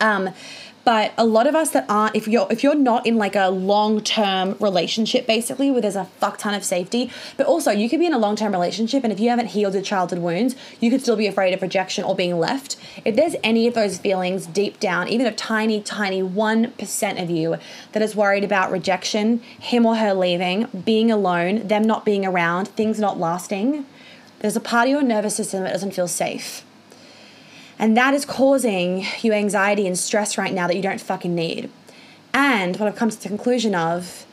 Um, 0.00 0.30
but 0.86 1.12
a 1.18 1.26
lot 1.26 1.48
of 1.48 1.56
us 1.56 1.70
that 1.70 1.84
aren't 1.88 2.14
if 2.14 2.28
you're 2.28 2.46
if 2.48 2.62
you're 2.62 2.76
not 2.76 3.04
in 3.04 3.16
like 3.16 3.34
a 3.34 3.48
long-term 3.48 4.56
relationship 4.60 5.26
basically 5.26 5.68
where 5.68 5.82
there's 5.82 5.96
a 5.96 6.04
fuck 6.04 6.38
ton 6.38 6.54
of 6.54 6.64
safety 6.64 7.10
but 7.36 7.44
also 7.44 7.72
you 7.72 7.90
could 7.90 7.98
be 7.98 8.06
in 8.06 8.14
a 8.14 8.18
long-term 8.18 8.52
relationship 8.52 9.02
and 9.02 9.12
if 9.12 9.18
you 9.18 9.28
haven't 9.28 9.48
healed 9.48 9.74
your 9.74 9.82
childhood 9.82 10.20
wounds 10.20 10.54
you 10.80 10.88
could 10.88 11.02
still 11.02 11.16
be 11.16 11.26
afraid 11.26 11.52
of 11.52 11.60
rejection 11.60 12.04
or 12.04 12.14
being 12.14 12.38
left. 12.38 12.76
If 13.04 13.16
there's 13.16 13.34
any 13.42 13.66
of 13.66 13.74
those 13.74 13.98
feelings 13.98 14.46
deep 14.46 14.78
down 14.78 15.08
even 15.08 15.26
a 15.26 15.34
tiny 15.34 15.82
tiny 15.82 16.22
1% 16.22 17.22
of 17.22 17.30
you 17.30 17.56
that 17.92 18.02
is 18.02 18.14
worried 18.14 18.44
about 18.44 18.70
rejection 18.70 19.38
him 19.58 19.84
or 19.84 19.96
her 19.96 20.14
leaving 20.14 20.66
being 20.84 21.10
alone 21.10 21.66
them 21.66 21.82
not 21.82 22.04
being 22.04 22.24
around 22.24 22.68
things 22.68 23.00
not 23.00 23.18
lasting 23.18 23.84
there's 24.38 24.56
a 24.56 24.60
part 24.60 24.86
of 24.86 24.92
your 24.92 25.02
nervous 25.02 25.34
system 25.34 25.64
that 25.64 25.72
doesn't 25.72 25.92
feel 25.92 26.06
safe 26.06 26.65
and 27.78 27.96
that 27.96 28.14
is 28.14 28.24
causing 28.24 29.04
you 29.20 29.32
anxiety 29.32 29.86
and 29.86 29.98
stress 29.98 30.38
right 30.38 30.52
now 30.52 30.66
that 30.66 30.76
you 30.76 30.82
don't 30.82 31.00
fucking 31.00 31.34
need. 31.34 31.70
And 32.32 32.76
what 32.76 32.88
I've 32.88 32.96
come 32.96 33.10
to 33.10 33.22
the 33.22 33.28
conclusion 33.28 33.74
of 33.74 34.26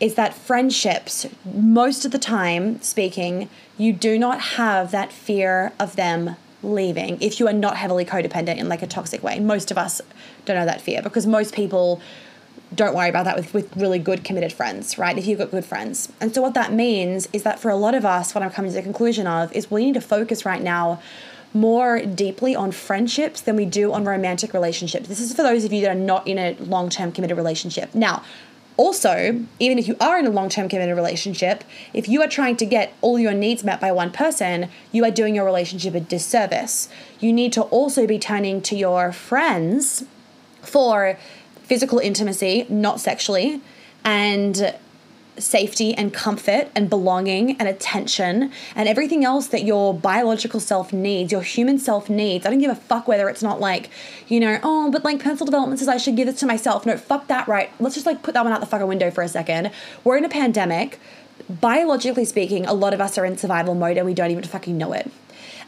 is 0.00 0.14
that 0.14 0.34
friendships, 0.34 1.26
most 1.44 2.04
of 2.04 2.12
the 2.12 2.18
time 2.18 2.80
speaking, 2.82 3.48
you 3.76 3.92
do 3.92 4.18
not 4.18 4.40
have 4.40 4.90
that 4.92 5.12
fear 5.12 5.72
of 5.78 5.96
them 5.96 6.36
leaving 6.62 7.20
if 7.20 7.38
you 7.38 7.46
are 7.46 7.52
not 7.52 7.76
heavily 7.76 8.04
codependent 8.04 8.58
in 8.58 8.68
like 8.68 8.82
a 8.82 8.86
toxic 8.86 9.22
way. 9.22 9.38
Most 9.38 9.70
of 9.70 9.78
us 9.78 10.00
don't 10.44 10.56
have 10.56 10.66
that 10.66 10.80
fear 10.80 11.02
because 11.02 11.26
most 11.26 11.54
people 11.54 12.00
don't 12.74 12.94
worry 12.94 13.08
about 13.08 13.24
that 13.24 13.36
with, 13.36 13.54
with 13.54 13.76
really 13.76 13.98
good 13.98 14.24
committed 14.24 14.52
friends, 14.52 14.98
right? 14.98 15.16
If 15.16 15.26
you've 15.26 15.38
got 15.38 15.50
good 15.50 15.64
friends. 15.64 16.12
And 16.20 16.34
so 16.34 16.42
what 16.42 16.54
that 16.54 16.72
means 16.72 17.28
is 17.32 17.42
that 17.44 17.58
for 17.58 17.70
a 17.70 17.76
lot 17.76 17.94
of 17.94 18.04
us, 18.04 18.34
what 18.34 18.44
I'm 18.44 18.50
coming 18.50 18.70
to 18.70 18.76
the 18.76 18.82
conclusion 18.82 19.26
of 19.26 19.52
is 19.52 19.70
we 19.70 19.84
need 19.84 19.94
to 19.94 20.00
focus 20.00 20.44
right 20.44 20.62
now 20.62 21.00
more 21.54 22.00
deeply 22.00 22.54
on 22.54 22.72
friendships 22.72 23.40
than 23.40 23.56
we 23.56 23.64
do 23.64 23.92
on 23.92 24.04
romantic 24.04 24.52
relationships. 24.52 25.08
This 25.08 25.20
is 25.20 25.34
for 25.34 25.42
those 25.42 25.64
of 25.64 25.72
you 25.72 25.82
that 25.82 25.90
are 25.90 26.00
not 26.00 26.26
in 26.26 26.38
a 26.38 26.56
long 26.60 26.88
term 26.90 27.12
committed 27.12 27.36
relationship. 27.36 27.94
Now, 27.94 28.22
also, 28.76 29.44
even 29.58 29.76
if 29.76 29.88
you 29.88 29.96
are 30.00 30.18
in 30.20 30.26
a 30.26 30.30
long 30.30 30.48
term 30.48 30.68
committed 30.68 30.94
relationship, 30.94 31.64
if 31.92 32.08
you 32.08 32.22
are 32.22 32.28
trying 32.28 32.56
to 32.58 32.64
get 32.64 32.94
all 33.00 33.18
your 33.18 33.34
needs 33.34 33.64
met 33.64 33.80
by 33.80 33.90
one 33.90 34.12
person, 34.12 34.68
you 34.92 35.04
are 35.04 35.10
doing 35.10 35.34
your 35.34 35.44
relationship 35.44 35.94
a 35.94 36.00
disservice. 36.00 36.88
You 37.18 37.32
need 37.32 37.52
to 37.54 37.62
also 37.62 38.06
be 38.06 38.20
turning 38.20 38.62
to 38.62 38.76
your 38.76 39.10
friends 39.10 40.04
for 40.62 41.18
physical 41.64 41.98
intimacy, 41.98 42.66
not 42.68 43.00
sexually, 43.00 43.60
and 44.04 44.74
safety 45.40 45.94
and 45.94 46.12
comfort 46.12 46.68
and 46.74 46.88
belonging 46.88 47.56
and 47.58 47.68
attention 47.68 48.52
and 48.74 48.88
everything 48.88 49.24
else 49.24 49.48
that 49.48 49.64
your 49.64 49.94
biological 49.94 50.60
self 50.60 50.92
needs, 50.92 51.32
your 51.32 51.42
human 51.42 51.78
self 51.78 52.08
needs. 52.08 52.46
I 52.46 52.50
don't 52.50 52.58
give 52.58 52.70
a 52.70 52.74
fuck 52.74 53.08
whether 53.08 53.28
it's 53.28 53.42
not 53.42 53.60
like, 53.60 53.90
you 54.28 54.40
know, 54.40 54.58
oh, 54.62 54.90
but 54.90 55.04
like 55.04 55.18
personal 55.18 55.46
development 55.46 55.78
says 55.78 55.88
I 55.88 55.96
should 55.96 56.16
give 56.16 56.26
this 56.26 56.40
to 56.40 56.46
myself. 56.46 56.86
No, 56.86 56.96
fuck 56.96 57.26
that, 57.28 57.48
right? 57.48 57.70
Let's 57.80 57.94
just 57.94 58.06
like 58.06 58.22
put 58.22 58.34
that 58.34 58.44
one 58.44 58.52
out 58.52 58.60
the 58.60 58.66
fucking 58.66 58.86
window 58.86 59.10
for 59.10 59.22
a 59.22 59.28
second. 59.28 59.70
We're 60.04 60.16
in 60.16 60.24
a 60.24 60.28
pandemic. 60.28 61.00
Biologically 61.48 62.24
speaking, 62.24 62.66
a 62.66 62.74
lot 62.74 62.92
of 62.92 63.00
us 63.00 63.16
are 63.16 63.24
in 63.24 63.38
survival 63.38 63.74
mode 63.74 63.96
and 63.96 64.04
we 64.04 64.14
don't 64.14 64.30
even 64.30 64.44
fucking 64.44 64.76
know 64.76 64.92
it. 64.92 65.10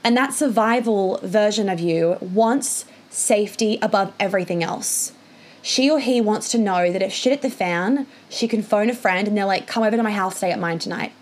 And 0.03 0.17
that 0.17 0.35
survival 0.35 1.21
version 1.23 1.69
of 1.69 1.81
you 1.81 2.17
wants 2.21 2.85
safety 3.11 3.79
above 3.83 4.13
everything 4.19 4.63
else 4.63 5.13
she 5.63 5.91
or 5.91 5.99
he 5.99 6.21
wants 6.21 6.51
to 6.51 6.59
know 6.59 6.91
that 6.91 7.03
if 7.03 7.13
shit 7.13 7.33
at 7.33 7.43
the 7.43 7.51
fan, 7.51 8.07
she 8.29 8.49
can 8.49 8.63
phone 8.63 8.91
a 8.91 8.95
friend 8.95 9.29
and 9.29 9.37
they're 9.37 9.45
like, 9.45 9.67
come 9.67 9.83
over 9.83 9.97
to 9.97 10.03
my 10.03 10.13
house, 10.13 10.39
stay 10.39 10.51
at 10.51 10.59
mine 10.59 10.79
tonight. 10.79 11.13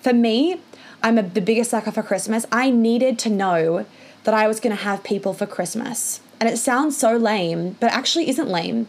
For 0.00 0.12
me, 0.12 0.60
I'm 1.02 1.18
a, 1.18 1.22
the 1.22 1.40
biggest 1.40 1.70
sucker 1.70 1.90
for 1.90 2.02
Christmas. 2.02 2.46
I 2.52 2.70
needed 2.70 3.18
to 3.20 3.30
know 3.30 3.86
that 4.24 4.34
I 4.34 4.46
was 4.46 4.60
going 4.60 4.76
to 4.76 4.82
have 4.82 5.02
people 5.02 5.32
for 5.34 5.46
Christmas. 5.46 6.20
And 6.38 6.48
it 6.48 6.58
sounds 6.58 6.96
so 6.96 7.16
lame, 7.16 7.76
but 7.80 7.92
actually 7.92 8.28
isn't 8.28 8.48
lame, 8.48 8.86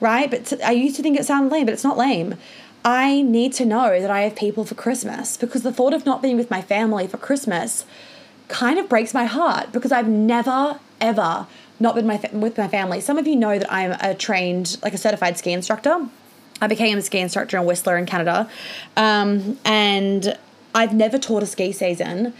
right? 0.00 0.30
But 0.30 0.46
t- 0.46 0.62
I 0.62 0.70
used 0.70 0.96
to 0.96 1.02
think 1.02 1.18
it 1.18 1.24
sounded 1.24 1.52
lame, 1.52 1.66
but 1.66 1.72
it's 1.72 1.84
not 1.84 1.98
lame. 1.98 2.36
I 2.84 3.22
need 3.22 3.54
to 3.54 3.64
know 3.64 4.00
that 4.00 4.10
I 4.10 4.22
have 4.22 4.36
people 4.36 4.64
for 4.64 4.74
Christmas 4.74 5.36
because 5.36 5.62
the 5.62 5.72
thought 5.72 5.94
of 5.94 6.04
not 6.04 6.20
being 6.22 6.36
with 6.36 6.50
my 6.50 6.60
family 6.60 7.06
for 7.06 7.16
Christmas 7.16 7.86
kind 8.48 8.78
of 8.78 8.90
breaks 8.90 9.14
my 9.14 9.24
heart 9.24 9.72
because 9.72 9.90
I've 9.90 10.08
never, 10.08 10.78
ever 11.00 11.46
not 11.84 11.94
with 11.94 12.06
my 12.06 12.18
with 12.32 12.58
my 12.58 12.66
family. 12.66 13.00
Some 13.00 13.18
of 13.18 13.28
you 13.28 13.36
know 13.36 13.56
that 13.58 13.70
I'm 13.72 13.92
a 14.00 14.14
trained, 14.14 14.78
like 14.82 14.94
a 14.94 14.98
certified 14.98 15.38
ski 15.38 15.52
instructor. 15.52 16.08
I 16.60 16.66
became 16.66 16.98
a 16.98 17.02
ski 17.02 17.18
instructor 17.18 17.58
in 17.58 17.66
Whistler 17.66 17.96
in 17.98 18.06
Canada, 18.06 18.48
um, 18.96 19.58
and 19.64 20.36
I've 20.74 20.94
never 20.94 21.18
taught 21.18 21.42
a 21.42 21.46
ski 21.46 21.70
season. 21.70 22.32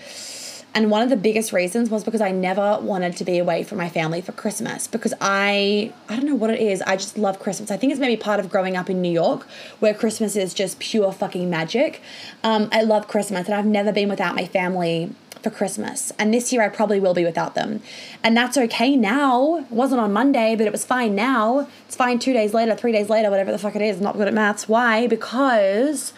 And 0.76 0.90
one 0.90 1.02
of 1.02 1.09
the 1.09 1.16
biggest 1.16 1.52
reasons 1.52 1.88
was 1.88 2.02
because 2.02 2.20
I 2.20 2.33
never 2.33 2.80
wanted 2.80 3.16
to 3.18 3.24
be 3.24 3.38
away 3.38 3.62
from 3.62 3.78
my 3.78 3.88
family 3.88 4.20
for 4.20 4.33
Christmas 4.33 4.88
because 4.88 5.14
I 5.20 5.92
I 6.09 6.16
don't 6.16 6.26
know 6.26 6.35
what 6.35 6.50
it 6.50 6.61
is. 6.61 6.83
I 6.83 6.96
just 6.96 7.16
love 7.18 7.38
Christmas. 7.38 7.70
I 7.70 7.76
think 7.76 7.92
it's 7.92 8.00
maybe 8.00 8.16
part 8.16 8.40
of 8.40 8.50
growing 8.50 8.76
up 8.76 8.90
in 8.90 9.00
New 9.00 9.12
York 9.12 9.46
where 9.78 9.94
Christmas 9.94 10.35
is 10.37 10.54
just 10.54 10.80
pure 10.80 11.12
fucking 11.12 11.48
magic. 11.48 12.00
Um, 12.42 12.68
I 12.72 12.83
love 12.83 13.07
Christmas 13.07 13.46
and 13.46 13.54
I've 13.54 13.66
never 13.66 13.92
been 13.92 14.09
without 14.09 14.35
my 14.35 14.46
family 14.46 15.14
for 15.44 15.50
Christmas. 15.50 16.12
And 16.18 16.35
this 16.35 16.52
year 16.52 16.62
I 16.62 16.68
probably 16.68 16.98
will 16.98 17.14
be 17.14 17.24
without 17.24 17.54
them. 17.54 17.80
And 18.24 18.37
that's 18.37 18.57
okay 18.57 18.96
now. 18.96 19.59
It 19.59 19.70
wasn't 19.70 20.00
on 20.00 20.12
Monday, 20.12 20.57
but 20.57 20.66
it 20.66 20.72
was 20.72 20.85
fine 20.85 21.14
now. 21.14 21.68
It's 21.87 21.94
fine 21.94 22.18
two 22.18 22.33
days 22.33 22.52
later, 22.52 22.74
three 22.74 22.90
days 22.90 23.09
later, 23.09 23.30
whatever 23.30 23.52
the 23.52 23.59
fuck 23.59 23.76
it 23.76 23.83
is. 23.83 23.98
I'm 23.98 24.02
not 24.02 24.16
good 24.16 24.26
at 24.26 24.35
maths. 24.35 24.68
Why? 24.68 25.07
Because 25.07 26.12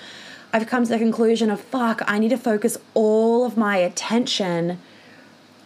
I've 0.52 0.66
come 0.66 0.84
to 0.84 0.88
the 0.88 0.98
conclusion 0.98 1.50
of 1.50 1.60
fuck, 1.60 2.00
I 2.06 2.18
need 2.18 2.30
to 2.30 2.38
focus 2.38 2.78
all 2.94 3.44
of 3.44 3.58
my 3.58 3.76
attention 3.76 4.78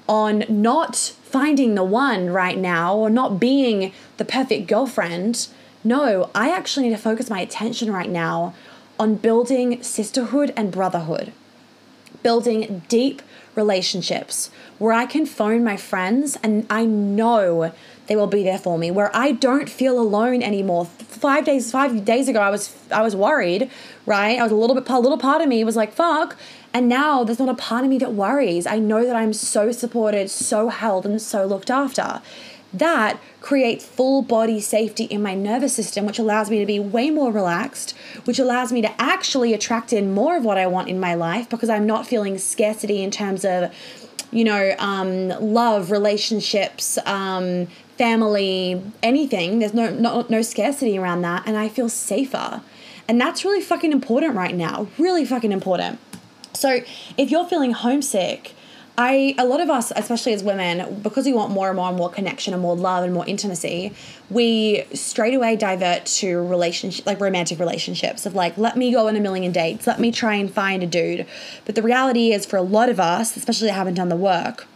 on 0.09 0.44
not 0.49 0.96
finding 0.96 1.77
the 1.77 1.85
one 1.85 2.31
right 2.31 2.59
now 2.59 2.96
or 2.96 3.09
not 3.09 3.38
being 3.38 3.92
the 4.16 4.25
perfect 4.25 4.66
girlfriend. 4.66 5.46
No, 5.85 6.31
I 6.35 6.51
actually 6.51 6.88
need 6.88 6.96
to 6.96 7.01
focus 7.01 7.31
my 7.31 7.40
attention 7.40 7.92
right 7.92 8.11
now 8.11 8.55
on 8.99 9.14
building 9.14 9.83
sisterhood 9.83 10.53
and 10.57 10.73
brotherhood, 10.73 11.33
building 12.22 12.83
deep 12.88 13.22
relationships 13.54 14.50
where 14.78 14.92
I 14.92 15.06
can 15.06 15.26
phone 15.26 15.64
my 15.64 15.76
friends 15.76 16.37
and 16.42 16.66
I 16.70 16.85
know 16.85 17.72
they 18.06 18.16
will 18.16 18.26
be 18.26 18.42
there 18.42 18.59
for 18.59 18.78
me 18.78 18.90
where 18.90 19.14
I 19.14 19.33
don't 19.33 19.68
feel 19.68 19.98
alone 20.00 20.42
anymore. 20.42 20.87
5 20.87 21.44
days 21.44 21.70
5 21.70 22.04
days 22.04 22.28
ago 22.28 22.40
I 22.40 22.50
was 22.50 22.74
I 22.90 23.02
was 23.02 23.14
worried 23.16 23.70
right? 24.06 24.38
I 24.38 24.42
was 24.42 24.52
a 24.52 24.56
little 24.56 24.74
bit 24.74 24.88
a 24.88 24.98
little 24.98 25.18
part 25.18 25.42
of 25.42 25.48
me 25.48 25.62
was 25.64 25.76
like 25.76 25.92
fuck. 25.92 26.37
And 26.72 26.88
now 26.88 27.24
there's 27.24 27.40
not 27.40 27.48
a 27.48 27.54
part 27.54 27.83
of 27.83 27.90
me 27.90 27.98
that 27.98 28.12
worries. 28.14 28.64
I 28.64 28.78
know 28.78 29.04
that 29.04 29.16
I'm 29.16 29.33
so 29.33 29.72
supported 29.72 30.30
so 30.30 30.68
held 30.68 31.04
and 31.04 31.20
so 31.20 31.44
looked 31.44 31.70
after 31.70 32.22
that 32.72 33.20
creates 33.40 33.85
full 33.85 34.22
body 34.22 34.61
safety 34.61 35.04
in 35.04 35.22
my 35.22 35.35
nervous 35.35 35.74
system, 35.74 36.06
which 36.06 36.18
allows 36.18 36.50
me 36.50 36.59
to 36.61 36.66
be 36.66 36.78
way 36.78 37.11
more 37.11 37.33
relaxed, 37.33 37.96
which 38.24 38.38
allows 38.38 38.72
me 38.72 38.80
to 38.83 39.00
actually 39.00 39.52
attract 39.52 39.92
in 39.92 40.12
more 40.12 40.37
of 40.37 40.44
what 40.44 40.56
I 40.56 40.66
want 40.66 40.88
in 40.88 41.00
my 41.00 41.14
life 41.14 41.48
because 41.48 41.68
I'm 41.68 41.87
not 41.87 42.06
feeling 42.06 42.38
scarcity 42.38 43.02
in 43.02 43.11
terms 43.11 43.44
of, 43.44 43.74
you 44.30 44.44
know, 44.44 44.74
um, 44.78 45.28
love, 45.28 45.90
relationships, 45.90 46.98
um, 47.06 47.66
family, 47.98 48.83
anything. 49.02 49.59
There's 49.59 49.74
no, 49.74 49.90
no 49.90 50.24
no 50.28 50.42
scarcity 50.42 50.96
around 50.96 51.22
that, 51.22 51.42
and 51.46 51.56
I 51.56 51.68
feel 51.68 51.88
safer. 51.88 52.62
And 53.09 53.20
that's 53.20 53.44
really 53.44 53.61
fucking 53.61 53.90
important 53.90 54.37
right 54.37 54.54
now. 54.54 54.87
Really 54.96 55.24
fucking 55.24 55.50
important. 55.50 55.98
So 56.54 56.83
if 57.16 57.30
you're 57.30 57.46
feeling 57.46 57.72
homesick, 57.72 58.54
I 59.00 59.34
a 59.38 59.46
lot 59.46 59.62
of 59.62 59.70
us, 59.70 59.92
especially 59.96 60.34
as 60.34 60.44
women, 60.44 61.00
because 61.00 61.24
we 61.24 61.32
want 61.32 61.52
more 61.52 61.68
and 61.68 61.76
more 61.76 61.88
and 61.88 61.96
more 61.96 62.10
connection 62.10 62.52
and 62.52 62.62
more 62.62 62.76
love 62.76 63.02
and 63.02 63.14
more 63.14 63.26
intimacy, 63.26 63.94
we 64.28 64.84
straight 64.92 65.32
away 65.32 65.56
divert 65.56 66.04
to 66.20 66.46
relationship 66.46 67.06
like 67.06 67.18
romantic 67.18 67.58
relationships 67.58 68.26
of 68.26 68.34
like, 68.34 68.58
let 68.58 68.76
me 68.76 68.92
go 68.92 69.08
on 69.08 69.16
a 69.16 69.20
million 69.20 69.52
dates, 69.52 69.86
let 69.86 70.00
me 70.00 70.12
try 70.12 70.34
and 70.34 70.52
find 70.52 70.82
a 70.82 70.86
dude. 70.86 71.26
But 71.64 71.76
the 71.76 71.82
reality 71.82 72.32
is 72.34 72.44
for 72.44 72.58
a 72.58 72.62
lot 72.62 72.90
of 72.90 73.00
us, 73.00 73.38
especially 73.38 73.68
that 73.68 73.72
haven't 73.72 73.94
done 73.94 74.10
the 74.10 74.16
work, 74.16 74.66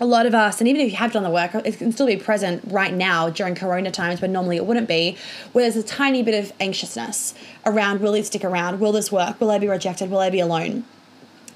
a 0.00 0.06
lot 0.06 0.26
of 0.26 0.34
us, 0.34 0.60
and 0.60 0.68
even 0.68 0.80
if 0.82 0.92
you 0.92 0.96
have 0.98 1.10
done 1.10 1.24
the 1.24 1.30
work, 1.30 1.52
it 1.52 1.76
can 1.76 1.90
still 1.90 2.06
be 2.06 2.16
present 2.16 2.62
right 2.68 2.94
now 2.94 3.30
during 3.30 3.56
Corona 3.56 3.90
times, 3.90 4.20
but 4.20 4.30
normally 4.30 4.56
it 4.56 4.64
wouldn't 4.64 4.86
be, 4.86 5.16
where 5.52 5.64
there's 5.64 5.82
a 5.82 5.86
tiny 5.86 6.22
bit 6.22 6.40
of 6.40 6.52
anxiousness 6.60 7.34
around 7.64 8.00
will 8.00 8.14
it 8.14 8.26
stick 8.26 8.44
around? 8.44 8.78
Will 8.78 8.92
this 8.92 9.10
work? 9.10 9.40
Will 9.40 9.50
I 9.50 9.58
be 9.58 9.66
rejected? 9.66 10.08
Will 10.08 10.20
I 10.20 10.30
be 10.30 10.38
alone? 10.38 10.84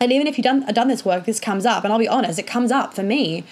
And 0.00 0.12
even 0.12 0.26
if 0.26 0.38
you've 0.38 0.44
done, 0.44 0.64
done 0.72 0.88
this 0.88 1.04
work, 1.04 1.26
this 1.26 1.38
comes 1.38 1.66
up. 1.66 1.84
And 1.84 1.92
I'll 1.92 1.98
be 1.98 2.08
honest, 2.08 2.38
it 2.38 2.46
comes 2.46 2.72
up 2.72 2.94
for 2.94 3.02
me, 3.02 3.44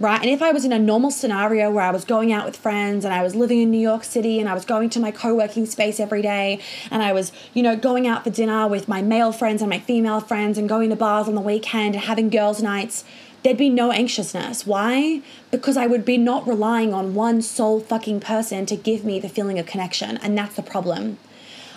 right? 0.00 0.20
And 0.20 0.28
if 0.28 0.42
I 0.42 0.50
was 0.50 0.64
in 0.64 0.72
a 0.72 0.78
normal 0.78 1.12
scenario 1.12 1.70
where 1.70 1.84
I 1.84 1.92
was 1.92 2.04
going 2.04 2.32
out 2.32 2.44
with 2.44 2.56
friends 2.56 3.04
and 3.04 3.14
I 3.14 3.22
was 3.22 3.36
living 3.36 3.60
in 3.60 3.70
New 3.70 3.78
York 3.78 4.02
City 4.02 4.40
and 4.40 4.48
I 4.48 4.54
was 4.54 4.64
going 4.64 4.90
to 4.90 5.00
my 5.00 5.12
co 5.12 5.36
working 5.36 5.66
space 5.66 6.00
every 6.00 6.20
day 6.20 6.58
and 6.90 7.00
I 7.00 7.12
was, 7.12 7.30
you 7.54 7.62
know, 7.62 7.76
going 7.76 8.08
out 8.08 8.24
for 8.24 8.30
dinner 8.30 8.66
with 8.66 8.88
my 8.88 9.02
male 9.02 9.30
friends 9.30 9.62
and 9.62 9.70
my 9.70 9.78
female 9.78 10.18
friends 10.18 10.58
and 10.58 10.68
going 10.68 10.90
to 10.90 10.96
bars 10.96 11.28
on 11.28 11.36
the 11.36 11.40
weekend 11.40 11.94
and 11.94 12.04
having 12.04 12.28
girls' 12.28 12.60
nights, 12.60 13.04
there'd 13.44 13.56
be 13.56 13.70
no 13.70 13.92
anxiousness. 13.92 14.66
Why? 14.66 15.22
Because 15.52 15.76
I 15.76 15.86
would 15.86 16.04
be 16.04 16.18
not 16.18 16.44
relying 16.48 16.92
on 16.92 17.14
one 17.14 17.40
sole 17.40 17.78
fucking 17.78 18.18
person 18.18 18.66
to 18.66 18.74
give 18.74 19.04
me 19.04 19.20
the 19.20 19.28
feeling 19.28 19.60
of 19.60 19.66
connection. 19.66 20.16
And 20.16 20.36
that's 20.36 20.56
the 20.56 20.62
problem 20.62 21.18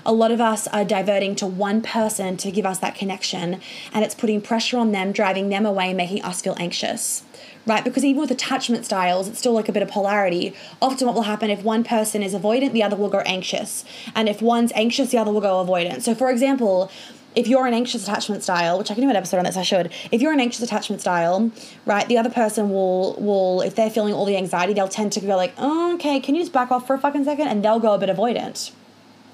a 0.07 0.13
lot 0.13 0.31
of 0.31 0.39
us 0.39 0.67
are 0.69 0.85
diverting 0.85 1.35
to 1.35 1.45
one 1.45 1.81
person 1.81 2.37
to 2.37 2.49
give 2.49 2.65
us 2.65 2.79
that 2.79 2.95
connection, 2.95 3.59
and 3.93 4.05
it's 4.05 4.15
putting 4.15 4.41
pressure 4.41 4.77
on 4.77 4.93
them, 4.93 5.11
driving 5.11 5.49
them 5.49 5.65
away, 5.65 5.93
making 5.93 6.23
us 6.23 6.41
feel 6.41 6.55
anxious. 6.57 7.23
Right, 7.65 7.83
because 7.83 8.05
even 8.05 8.21
with 8.21 8.31
attachment 8.31 8.85
styles, 8.85 9.27
it's 9.27 9.37
still 9.39 9.51
like 9.51 9.67
a 9.67 9.73
bit 9.73 9.83
of 9.83 9.89
polarity. 9.89 10.55
Often, 10.81 11.07
what 11.07 11.15
will 11.15 11.23
happen 11.23 11.49
if 11.49 11.63
one 11.63 11.83
person 11.83 12.23
is 12.23 12.33
avoidant, 12.33 12.71
the 12.71 12.81
other 12.81 12.95
will 12.95 13.09
go 13.09 13.19
anxious. 13.19 13.83
And 14.15 14.29
if 14.29 14.41
one's 14.41 14.71
anxious, 14.73 15.11
the 15.11 15.17
other 15.17 15.33
will 15.33 15.41
go 15.41 15.65
avoidant. 15.65 16.01
So, 16.01 16.15
for 16.15 16.31
example, 16.31 16.89
if 17.35 17.45
you're 17.45 17.67
an 17.67 17.73
anxious 17.73 18.03
attachment 18.03 18.41
style, 18.41 18.77
which 18.77 18.89
I 18.89 18.93
can 18.93 19.03
do 19.03 19.09
an 19.09 19.17
episode 19.17 19.39
on 19.39 19.43
this, 19.43 19.57
I 19.57 19.63
should. 19.63 19.91
If 20.13 20.21
you're 20.21 20.31
an 20.31 20.39
anxious 20.39 20.63
attachment 20.63 21.01
style, 21.01 21.51
right, 21.85 22.07
the 22.07 22.17
other 22.17 22.29
person 22.29 22.69
will 22.69 23.15
will 23.15 23.59
if 23.59 23.75
they're 23.75 23.89
feeling 23.89 24.13
all 24.13 24.23
the 24.23 24.37
anxiety, 24.37 24.73
they'll 24.73 24.87
tend 24.87 25.11
to 25.11 25.19
go 25.19 25.35
like, 25.35 25.53
oh, 25.57 25.95
okay, 25.95 26.21
can 26.21 26.35
you 26.35 26.41
just 26.41 26.53
back 26.53 26.71
off 26.71 26.87
for 26.87 26.93
a 26.93 26.97
fucking 26.97 27.25
second, 27.25 27.49
and 27.49 27.65
they'll 27.65 27.81
go 27.81 27.93
a 27.93 27.97
bit 27.97 28.07
avoidant 28.07 28.71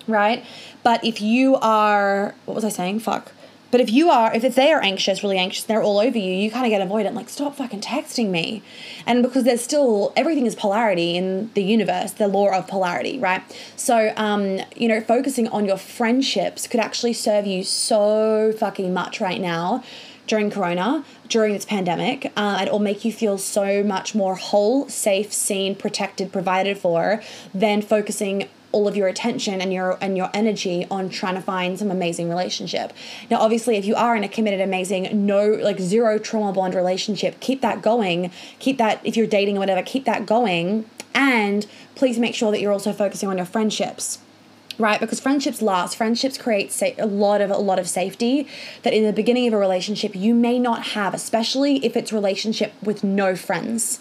right? 0.08 0.44
But 0.84 1.04
if 1.04 1.22
you 1.22 1.56
are, 1.58 2.36
what 2.46 2.56
was 2.56 2.66
I 2.66 2.70
saying? 2.70 3.00
Fuck. 3.00 3.32
But 3.74 3.82
if 3.82 3.92
you 3.92 4.12
are, 4.12 4.32
if 4.36 4.54
they 4.54 4.72
are 4.72 4.84
anxious, 4.84 5.24
really 5.24 5.40
anxious, 5.40 5.64
they're 5.64 5.82
all 5.82 5.98
over 5.98 6.16
you, 6.16 6.32
you 6.32 6.52
kind 6.52 6.64
of 6.64 6.70
get 6.70 6.88
avoidant, 6.88 7.16
like, 7.16 7.28
stop 7.28 7.56
fucking 7.56 7.82
texting 7.82 8.30
me. 8.30 8.62
And 9.08 9.24
because 9.24 9.46
there's 9.46 9.64
still, 9.64 10.14
everything 10.16 10.46
is 10.46 10.54
polarity 10.54 11.18
in 11.18 11.50
the 11.56 11.64
universe, 11.64 12.12
the 12.12 12.28
law 12.28 12.56
of 12.56 12.68
polarity, 12.68 13.18
right? 13.18 13.42
So, 13.76 14.14
um, 14.16 14.60
you 14.76 14.88
know, 14.88 15.02
focusing 15.02 15.48
on 15.48 15.66
your 15.66 15.78
friendships 15.78 16.68
could 16.68 16.80
actually 16.80 17.14
serve 17.14 17.48
you 17.48 17.64
so 17.64 18.54
fucking 18.60 18.94
much 18.94 19.20
right 19.20 19.42
now 19.42 19.84
during 20.28 20.52
Corona, 20.52 21.04
during 21.28 21.54
this 21.54 21.66
pandemic, 21.66 22.28
uh, 22.38 22.58
and 22.60 22.68
it 22.68 22.72
will 22.72 22.78
make 22.78 23.04
you 23.04 23.12
feel 23.12 23.40
so 23.40 23.84
much 23.84 24.14
more 24.14 24.36
whole, 24.36 24.88
safe, 24.88 25.34
seen, 25.34 25.74
protected, 25.74 26.32
provided 26.32 26.78
for 26.78 27.24
than 27.56 27.82
focusing 27.82 28.48
all 28.74 28.88
of 28.88 28.98
your 28.98 29.08
attention 29.08 29.62
and 29.62 29.72
your 29.72 29.98
and 30.02 30.18
your 30.18 30.30
energy 30.34 30.86
on 30.92 31.10
trying 31.10 31.36
to 31.36 31.42
find 31.42 31.80
some 31.80 31.90
amazing 31.90 32.28
relationship. 32.28 32.92
Now 33.32 33.38
obviously 33.38 33.78
if 33.78 33.86
you 33.86 33.96
are 33.96 34.16
in 34.18 34.24
a 34.26 34.28
committed 34.28 34.60
amazing 34.60 35.26
no 35.26 35.48
like 35.48 35.80
zero 35.80 36.20
trauma 36.20 36.52
bond 36.52 36.76
relationship, 36.76 37.40
keep 37.40 37.62
that 37.62 37.82
going. 37.82 38.32
Keep 38.60 38.78
that 38.80 39.00
if 39.06 39.16
you're 39.16 39.28
dating 39.28 39.56
or 39.56 39.60
whatever, 39.60 39.82
keep 39.82 40.04
that 40.06 40.26
going 40.26 40.86
and 41.14 41.66
please 41.96 42.20
make 42.20 42.36
sure 42.36 42.52
that 42.52 42.60
you're 42.60 42.74
also 42.74 42.92
focusing 42.92 43.30
on 43.30 43.38
your 43.38 43.46
friendships 43.46 44.20
right 44.80 45.00
because 45.00 45.20
friendships 45.20 45.62
last 45.62 45.96
friendships 45.96 46.38
create 46.38 46.72
sa- 46.72 46.90
a 46.98 47.06
lot 47.06 47.42
of 47.42 47.52
a 47.52 47.58
lot 47.58 47.78
of 47.78 47.88
safety 47.88 48.48
that 48.82 48.94
in 48.94 49.04
the 49.04 49.14
beginning 49.14 49.48
of 49.48 49.54
a 49.54 49.58
relationship 49.58 50.16
you 50.16 50.34
may 50.34 50.58
not 50.58 50.88
have 50.88 51.14
especially 51.14 51.84
if 51.86 51.96
it's 51.96 52.12
relationship 52.12 52.74
with 52.82 53.04
no 53.04 53.36
friends 53.36 54.00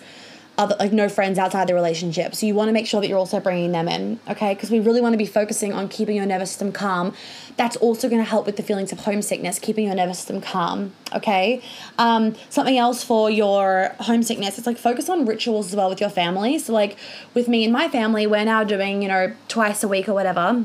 other 0.59 0.77
like 0.79 0.93
no 0.93 1.09
friends 1.09 1.38
outside 1.38 1.67
the 1.67 1.75
relationship. 1.75 2.35
So 2.35 2.47
you 2.47 2.55
want 2.55 2.69
to 2.69 2.73
make 2.73 2.87
sure 2.87 3.01
that 3.01 3.09
you're 3.09 3.19
also 3.19 3.41
bringing 3.41 3.73
them 3.73 3.88
in, 3.88 4.21
okay? 4.29 4.55
Because 4.55 4.71
we 4.71 4.81
really 4.81 5.01
want 5.01 5.15
to 5.15 5.19
be 5.19 5.27
focusing 5.27 5.73
on 5.73 5.88
keeping 5.88 6.17
your 6.17 6.27
nervous 6.27 6.51
system 6.51 6.73
calm. 6.73 7.15
That's 7.57 7.77
also 7.77 8.09
going 8.09 8.23
to 8.23 8.29
help 8.29 8.47
with 8.47 8.57
the 8.57 8.62
feelings 8.62 8.93
of 8.93 9.01
homesickness, 9.01 9.59
keeping 9.59 9.87
your 9.87 9.95
nervous 9.95 10.19
system 10.19 10.41
calm, 10.41 10.93
okay? 11.15 11.62
Um, 11.99 12.35
something 12.51 12.77
else 12.77 13.03
for 13.03 13.31
your 13.31 13.95
homesickness, 14.01 14.59
it's 14.59 14.67
like 14.67 14.79
focus 14.79 15.09
on 15.09 15.25
rituals 15.25 15.69
as 15.69 15.77
well 15.77 15.88
with 15.88 16.01
your 16.01 16.11
family. 16.11 16.59
So 16.59 16.73
like 16.73 16.99
with 17.35 17.49
me 17.49 17.65
and 17.65 17.73
my 17.73 17.88
family, 17.88 18.27
we're 18.27 18.45
now 18.45 18.65
doing, 18.65 19.03
you 19.03 19.09
know, 19.09 19.35
twice 19.49 19.83
a 19.83 19.88
week 19.88 20.09
or 20.09 20.15
whatever 20.15 20.65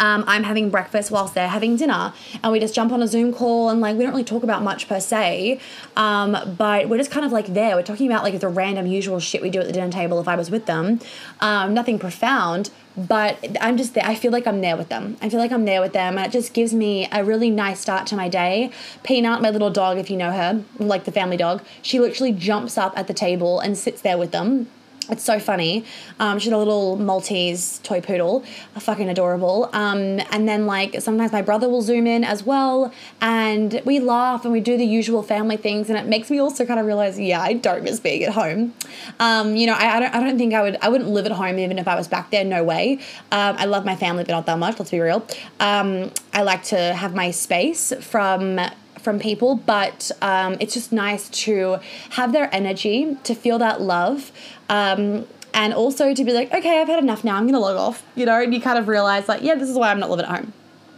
um, 0.00 0.24
I'm 0.26 0.44
having 0.44 0.70
breakfast 0.70 1.10
whilst 1.10 1.34
they're 1.34 1.48
having 1.48 1.76
dinner, 1.76 2.12
and 2.42 2.52
we 2.52 2.60
just 2.60 2.74
jump 2.74 2.92
on 2.92 3.02
a 3.02 3.08
Zoom 3.08 3.32
call 3.32 3.70
and 3.70 3.80
like 3.80 3.96
we 3.96 4.02
don't 4.02 4.12
really 4.12 4.24
talk 4.24 4.42
about 4.42 4.62
much 4.62 4.88
per 4.88 5.00
se, 5.00 5.60
um, 5.96 6.36
but 6.56 6.88
we're 6.88 6.98
just 6.98 7.10
kind 7.10 7.26
of 7.26 7.32
like 7.32 7.46
there. 7.46 7.76
We're 7.76 7.82
talking 7.82 8.06
about 8.06 8.22
like 8.22 8.38
the 8.38 8.48
random 8.48 8.86
usual 8.86 9.20
shit 9.20 9.42
we 9.42 9.50
do 9.50 9.60
at 9.60 9.66
the 9.66 9.72
dinner 9.72 9.90
table 9.90 10.20
if 10.20 10.28
I 10.28 10.36
was 10.36 10.50
with 10.50 10.66
them, 10.66 11.00
um, 11.40 11.74
nothing 11.74 11.98
profound. 11.98 12.70
But 12.96 13.56
I'm 13.60 13.76
just 13.76 13.94
there. 13.94 14.04
I 14.04 14.16
feel 14.16 14.32
like 14.32 14.44
I'm 14.44 14.60
there 14.60 14.76
with 14.76 14.88
them. 14.88 15.18
I 15.22 15.28
feel 15.28 15.38
like 15.38 15.52
I'm 15.52 15.66
there 15.66 15.80
with 15.80 15.92
them, 15.92 16.18
and 16.18 16.26
it 16.26 16.32
just 16.32 16.52
gives 16.52 16.74
me 16.74 17.06
a 17.12 17.22
really 17.22 17.48
nice 17.48 17.78
start 17.78 18.08
to 18.08 18.16
my 18.16 18.28
day. 18.28 18.72
Peanut, 19.04 19.40
my 19.40 19.50
little 19.50 19.70
dog, 19.70 19.98
if 19.98 20.10
you 20.10 20.16
know 20.16 20.32
her, 20.32 20.64
like 20.80 21.04
the 21.04 21.12
family 21.12 21.36
dog, 21.36 21.62
she 21.80 22.00
literally 22.00 22.32
jumps 22.32 22.76
up 22.76 22.98
at 22.98 23.06
the 23.06 23.14
table 23.14 23.60
and 23.60 23.78
sits 23.78 24.00
there 24.00 24.18
with 24.18 24.32
them 24.32 24.66
it's 25.10 25.24
so 25.24 25.38
funny. 25.38 25.84
Um, 26.18 26.38
she's 26.38 26.52
a 26.52 26.58
little 26.58 26.96
Maltese 26.96 27.80
toy 27.82 28.00
poodle, 28.00 28.44
fucking 28.78 29.08
adorable. 29.08 29.70
Um, 29.72 30.20
and 30.30 30.48
then 30.48 30.66
like 30.66 31.00
sometimes 31.00 31.32
my 31.32 31.42
brother 31.42 31.68
will 31.68 31.82
zoom 31.82 32.06
in 32.06 32.24
as 32.24 32.44
well, 32.44 32.92
and 33.20 33.80
we 33.84 34.00
laugh 34.00 34.44
and 34.44 34.52
we 34.52 34.60
do 34.60 34.76
the 34.76 34.84
usual 34.84 35.22
family 35.22 35.56
things, 35.56 35.88
and 35.88 35.98
it 35.98 36.06
makes 36.06 36.30
me 36.30 36.38
also 36.38 36.64
kind 36.64 36.80
of 36.80 36.86
realize, 36.86 37.18
yeah, 37.18 37.40
I 37.40 37.54
don't 37.54 37.84
miss 37.84 38.00
being 38.00 38.22
at 38.24 38.32
home. 38.32 38.74
Um, 39.18 39.56
you 39.56 39.66
know, 39.66 39.74
I, 39.74 39.96
I, 39.96 40.00
don't, 40.00 40.14
I 40.14 40.20
don't 40.20 40.38
think 40.38 40.54
I 40.54 40.62
would, 40.62 40.76
I 40.82 40.88
wouldn't 40.88 41.10
live 41.10 41.26
at 41.26 41.32
home 41.32 41.58
even 41.58 41.78
if 41.78 41.88
I 41.88 41.94
was 41.94 42.08
back 42.08 42.30
there. 42.30 42.44
No 42.44 42.64
way. 42.64 42.98
Um, 43.32 43.56
I 43.58 43.64
love 43.64 43.84
my 43.84 43.96
family, 43.96 44.24
but 44.24 44.32
not 44.32 44.46
that 44.46 44.58
much. 44.58 44.78
Let's 44.78 44.90
be 44.90 45.00
real. 45.00 45.26
Um, 45.60 46.10
I 46.32 46.42
like 46.42 46.62
to 46.64 46.94
have 46.94 47.14
my 47.14 47.30
space 47.30 47.92
from 48.00 48.60
from 49.08 49.18
people, 49.18 49.54
but 49.54 50.10
um, 50.20 50.58
it's 50.60 50.74
just 50.74 50.92
nice 50.92 51.30
to 51.30 51.78
have 52.10 52.34
their 52.34 52.54
energy, 52.54 53.16
to 53.24 53.34
feel 53.34 53.58
that 53.58 53.80
love. 53.80 54.30
Um, 54.68 55.26
and 55.54 55.72
also 55.72 56.12
to 56.12 56.24
be 56.24 56.32
like, 56.34 56.52
okay, 56.52 56.82
I've 56.82 56.88
had 56.88 57.02
enough 57.02 57.24
now, 57.24 57.36
I'm 57.36 57.46
gonna 57.46 57.58
log 57.58 57.78
off, 57.78 58.04
you 58.14 58.26
know, 58.26 58.38
and 58.38 58.52
you 58.52 58.60
kind 58.60 58.78
of 58.78 58.86
realize, 58.86 59.26
like, 59.26 59.40
yeah, 59.40 59.54
this 59.54 59.70
is 59.70 59.78
why 59.78 59.90
I'm 59.90 59.98
not 59.98 60.10
living 60.10 60.26
at 60.26 60.40
home. 60.40 60.52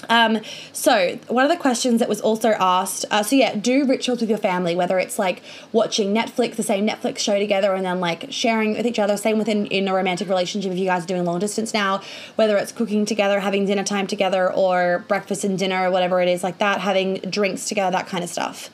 Um, 0.09 0.41
so 0.73 1.19
one 1.29 1.45
of 1.45 1.51
the 1.51 1.57
questions 1.57 2.01
that 2.01 2.09
was 2.09 2.21
also 2.21 2.51
asked, 2.59 3.05
uh, 3.11 3.23
so 3.23 3.37
yeah, 3.37 3.55
do 3.55 3.85
rituals 3.85 4.21
with 4.21 4.31
your 4.31 4.39
family, 4.39 4.75
whether 4.75 4.99
it's 4.99 5.19
like 5.19 5.43
watching 5.73 6.15
Netflix, 6.15 6.57
the 6.57 6.63
same 6.63 6.87
Netflix 6.87 7.19
show 7.19 7.39
together, 7.39 7.75
and 7.75 7.85
then 7.85 8.01
like 8.01 8.27
sharing 8.31 8.77
with 8.77 8.87
each 8.87 8.99
other. 8.99 9.17
Same 9.17 9.39
within 9.39 9.67
in 9.67 9.89
a 9.89 9.95
romantic 9.95 10.29
relationship 10.29 10.73
if 10.73 10.79
you 10.79 10.87
guys 10.87 11.05
are 11.05 11.07
doing 11.07 11.25
long 11.25 11.39
distance 11.39 11.75
now, 11.75 12.01
whether 12.37 12.57
it's 12.57 12.73
cooking 12.73 13.05
together, 13.05 13.41
having 13.41 13.67
dinner 13.67 13.85
time 13.85 14.07
together, 14.07 14.53
or 14.53 15.05
breakfast 15.09 15.45
and 15.45 15.59
dinner, 15.59 15.87
or 15.87 15.91
whatever 15.91 16.21
it 16.21 16.29
is 16.29 16.43
like 16.43 16.59
that, 16.59 16.81
having 16.81 17.17
drinks 17.21 17.67
together, 17.67 17.91
that 17.91 18.07
kind 18.07 18.25
of 18.25 18.31
stuff. 18.31 18.71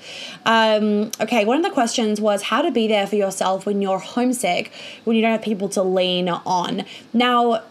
Um, 0.47 1.11
okay, 1.21 1.45
one 1.45 1.57
of 1.57 1.65
the 1.65 1.71
questions 1.71 2.21
was 2.21 2.43
how 2.43 2.63
to 2.63 2.71
be 2.71 2.87
there 2.87 3.07
for 3.07 3.17
yourself 3.17 3.67
when 3.67 3.83
you're 3.83 3.99
homesick, 3.99 4.73
when 5.05 5.17
you 5.17 5.23
don't 5.23 5.33
have 5.33 5.43
people 5.43 5.69
to 5.71 5.83
lean 5.83 6.29
on. 6.29 6.85
Now, 7.13 7.63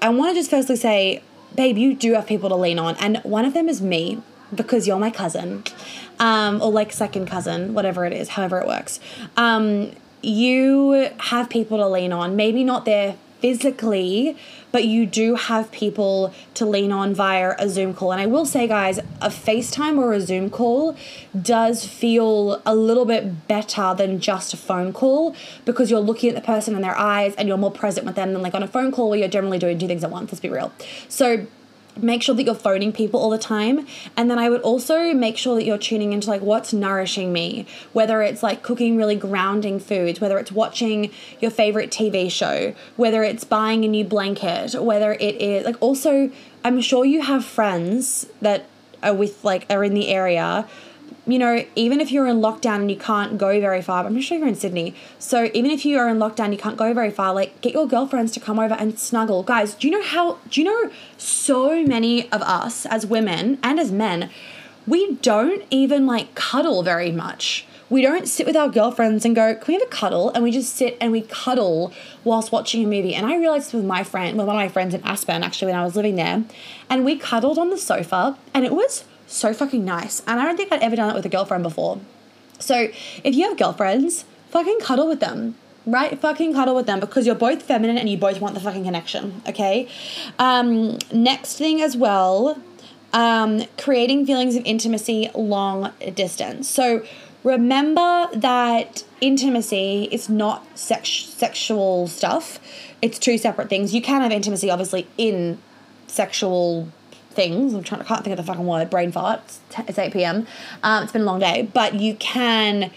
I 0.00 0.10
want 0.10 0.34
to 0.34 0.40
just 0.40 0.50
firstly 0.50 0.76
say 0.76 1.22
babe, 1.56 1.76
you 1.76 1.94
do 1.94 2.12
have 2.14 2.26
people 2.26 2.48
to 2.50 2.56
lean 2.56 2.78
on. 2.78 2.96
And 2.96 3.18
one 3.18 3.44
of 3.44 3.54
them 3.54 3.68
is 3.68 3.80
me 3.82 4.22
because 4.54 4.86
you're 4.86 4.98
my 4.98 5.10
cousin, 5.10 5.64
um, 6.18 6.62
or 6.62 6.70
like 6.70 6.92
second 6.92 7.26
cousin, 7.26 7.74
whatever 7.74 8.04
it 8.04 8.12
is, 8.12 8.30
however 8.30 8.60
it 8.60 8.66
works. 8.66 9.00
Um, 9.36 9.92
you 10.22 11.10
have 11.18 11.48
people 11.50 11.78
to 11.78 11.88
lean 11.88 12.12
on, 12.12 12.36
maybe 12.36 12.64
not 12.64 12.84
their 12.84 13.16
physically, 13.40 14.36
but 14.72 14.84
you 14.84 15.06
do 15.06 15.34
have 15.34 15.70
people 15.70 16.32
to 16.54 16.66
lean 16.66 16.92
on 16.92 17.14
via 17.14 17.54
a 17.58 17.68
Zoom 17.68 17.94
call. 17.94 18.12
And 18.12 18.20
I 18.20 18.26
will 18.26 18.44
say, 18.44 18.66
guys, 18.66 18.98
a 19.20 19.28
FaceTime 19.28 19.98
or 19.98 20.12
a 20.12 20.20
Zoom 20.20 20.50
call 20.50 20.96
does 21.40 21.86
feel 21.86 22.60
a 22.66 22.74
little 22.74 23.04
bit 23.04 23.48
better 23.48 23.94
than 23.96 24.20
just 24.20 24.52
a 24.52 24.56
phone 24.56 24.92
call 24.92 25.34
because 25.64 25.90
you're 25.90 26.00
looking 26.00 26.30
at 26.30 26.36
the 26.36 26.42
person 26.42 26.74
in 26.74 26.82
their 26.82 26.96
eyes 26.96 27.34
and 27.36 27.48
you're 27.48 27.56
more 27.56 27.70
present 27.70 28.06
with 28.06 28.16
them 28.16 28.32
than 28.32 28.42
like 28.42 28.54
on 28.54 28.62
a 28.62 28.68
phone 28.68 28.92
call 28.92 29.10
where 29.10 29.18
you're 29.18 29.28
generally 29.28 29.58
doing 29.58 29.78
two 29.78 29.86
things 29.86 30.04
at 30.04 30.10
once. 30.10 30.32
Let's 30.32 30.40
be 30.40 30.48
real. 30.48 30.72
So, 31.08 31.46
make 31.96 32.22
sure 32.22 32.34
that 32.34 32.44
you're 32.44 32.54
phoning 32.54 32.92
people 32.92 33.20
all 33.20 33.30
the 33.30 33.38
time. 33.38 33.86
And 34.16 34.30
then 34.30 34.38
i 34.38 34.48
would 34.48 34.60
also 34.62 35.12
make 35.12 35.36
sure 35.36 35.54
that 35.56 35.64
you're 35.64 35.78
tuning 35.78 36.12
into 36.12 36.28
like 36.28 36.40
what's 36.40 36.72
nourishing 36.72 37.32
me 37.32 37.66
whether 37.92 38.22
it's 38.22 38.42
like 38.42 38.62
cooking 38.62 38.96
really 38.96 39.16
grounding 39.16 39.78
foods 39.78 40.20
whether 40.20 40.38
it's 40.38 40.52
watching 40.52 41.10
your 41.40 41.50
favorite 41.50 41.90
tv 41.90 42.30
show 42.30 42.74
whether 42.96 43.22
it's 43.22 43.44
buying 43.44 43.84
a 43.84 43.88
new 43.88 44.04
blanket 44.04 44.74
whether 44.82 45.12
it 45.14 45.40
is 45.40 45.64
like 45.64 45.76
also 45.80 46.30
i'm 46.64 46.80
sure 46.80 47.04
you 47.04 47.22
have 47.22 47.44
friends 47.44 48.26
that 48.40 48.66
are 49.02 49.14
with 49.14 49.44
like 49.44 49.66
are 49.70 49.84
in 49.84 49.94
the 49.94 50.08
area 50.08 50.66
you 51.26 51.38
know, 51.40 51.64
even 51.74 52.00
if 52.00 52.12
you're 52.12 52.26
in 52.26 52.36
lockdown 52.36 52.76
and 52.76 52.90
you 52.90 52.96
can't 52.96 53.36
go 53.36 53.60
very 53.60 53.82
far, 53.82 54.04
I'm 54.06 54.14
not 54.14 54.22
sure 54.22 54.38
you're 54.38 54.46
in 54.46 54.54
Sydney. 54.54 54.94
So 55.18 55.50
even 55.54 55.70
if 55.70 55.84
you 55.84 55.98
are 55.98 56.08
in 56.08 56.18
lockdown, 56.18 56.52
you 56.52 56.58
can't 56.58 56.76
go 56.76 56.94
very 56.94 57.10
far, 57.10 57.34
like 57.34 57.60
get 57.60 57.72
your 57.72 57.88
girlfriends 57.88 58.32
to 58.32 58.40
come 58.40 58.60
over 58.60 58.74
and 58.74 58.98
snuggle. 58.98 59.42
Guys, 59.42 59.74
do 59.74 59.88
you 59.88 59.92
know 59.92 60.04
how, 60.04 60.38
do 60.50 60.60
you 60.60 60.66
know 60.66 60.90
so 61.18 61.84
many 61.84 62.30
of 62.30 62.42
us 62.42 62.86
as 62.86 63.06
women 63.06 63.58
and 63.62 63.80
as 63.80 63.90
men, 63.90 64.30
we 64.86 65.14
don't 65.16 65.64
even 65.70 66.06
like 66.06 66.34
cuddle 66.36 66.84
very 66.84 67.10
much. 67.10 67.66
We 67.88 68.02
don't 68.02 68.28
sit 68.28 68.46
with 68.46 68.56
our 68.56 68.68
girlfriends 68.68 69.24
and 69.24 69.34
go, 69.34 69.54
can 69.54 69.64
we 69.68 69.74
have 69.74 69.82
a 69.82 69.90
cuddle? 69.90 70.30
And 70.30 70.42
we 70.42 70.50
just 70.50 70.74
sit 70.74 70.96
and 71.00 71.12
we 71.12 71.22
cuddle 71.22 71.92
whilst 72.24 72.50
watching 72.50 72.84
a 72.84 72.86
movie. 72.86 73.14
And 73.14 73.26
I 73.26 73.36
realized 73.36 73.72
with 73.72 73.84
my 73.84 74.02
friend, 74.02 74.36
with 74.36 74.46
one 74.46 74.56
of 74.56 74.60
my 74.60 74.68
friends 74.68 74.92
in 74.92 75.02
Aspen, 75.02 75.44
actually, 75.44 75.72
when 75.72 75.80
I 75.80 75.84
was 75.84 75.94
living 75.94 76.16
there, 76.16 76.44
and 76.90 77.04
we 77.04 77.16
cuddled 77.16 77.58
on 77.58 77.70
the 77.70 77.78
sofa 77.78 78.36
and 78.52 78.64
it 78.64 78.72
was 78.72 79.04
so 79.26 79.52
fucking 79.52 79.84
nice. 79.84 80.22
And 80.26 80.40
I 80.40 80.44
don't 80.44 80.56
think 80.56 80.72
I'd 80.72 80.82
ever 80.82 80.96
done 80.96 81.10
it 81.10 81.14
with 81.14 81.26
a 81.26 81.28
girlfriend 81.28 81.62
before. 81.62 82.00
So 82.58 82.88
if 83.24 83.34
you 83.34 83.48
have 83.48 83.58
girlfriends, 83.58 84.24
fucking 84.50 84.78
cuddle 84.80 85.08
with 85.08 85.20
them. 85.20 85.56
Right? 85.84 86.18
Fucking 86.18 86.52
cuddle 86.52 86.74
with 86.74 86.86
them 86.86 86.98
because 86.98 87.26
you're 87.26 87.36
both 87.36 87.62
feminine 87.62 87.96
and 87.96 88.08
you 88.08 88.16
both 88.16 88.40
want 88.40 88.54
the 88.54 88.60
fucking 88.60 88.82
connection. 88.82 89.40
Okay. 89.48 89.88
Um, 90.36 90.98
next 91.12 91.58
thing 91.58 91.80
as 91.80 91.96
well, 91.96 92.60
um, 93.12 93.62
creating 93.78 94.26
feelings 94.26 94.56
of 94.56 94.64
intimacy 94.64 95.30
long 95.32 95.92
distance. 96.14 96.68
So 96.68 97.04
remember 97.44 98.28
that 98.34 99.04
intimacy 99.20 100.08
is 100.10 100.28
not 100.28 100.66
sex- 100.76 101.26
sexual 101.26 102.08
stuff. 102.08 102.58
It's 103.00 103.18
two 103.18 103.38
separate 103.38 103.68
things. 103.68 103.94
You 103.94 104.02
can 104.02 104.22
have 104.22 104.32
intimacy, 104.32 104.68
obviously, 104.68 105.06
in 105.16 105.58
sexual 106.08 106.88
things. 107.36 107.74
I'm 107.74 107.84
trying. 107.84 108.00
I 108.00 108.04
can't 108.04 108.24
think 108.24 108.36
of 108.38 108.44
the 108.44 108.50
fucking 108.50 108.66
word. 108.66 108.90
Brain 108.90 109.12
fart. 109.12 109.40
It's, 109.78 109.98
8 109.98 110.12
p.m. 110.12 110.46
Um, 110.82 111.04
it's 111.04 111.12
been 111.12 111.22
a 111.22 111.26
long 111.26 111.38
day, 111.38 111.68
but 111.72 111.94
you 111.94 112.14
can 112.16 112.90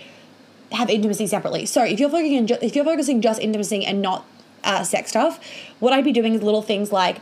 have 0.72 0.90
intimacy 0.90 1.28
separately. 1.28 1.66
So 1.66 1.84
if 1.84 2.00
you're 2.00 2.10
focusing, 2.10 2.48
ju- 2.48 2.58
if 2.62 2.76
you're 2.76 2.86
focusing 2.86 3.22
just 3.22 3.40
intimacy 3.42 3.86
and 3.86 4.02
not 4.02 4.26
uh, 4.64 4.84
sex 4.84 5.12
stuff, 5.12 5.40
what 5.80 5.94
I'd 5.94 6.04
be 6.04 6.12
doing 6.12 6.34
is 6.34 6.42
little 6.42 6.62
things 6.62 6.92
like 6.92 7.18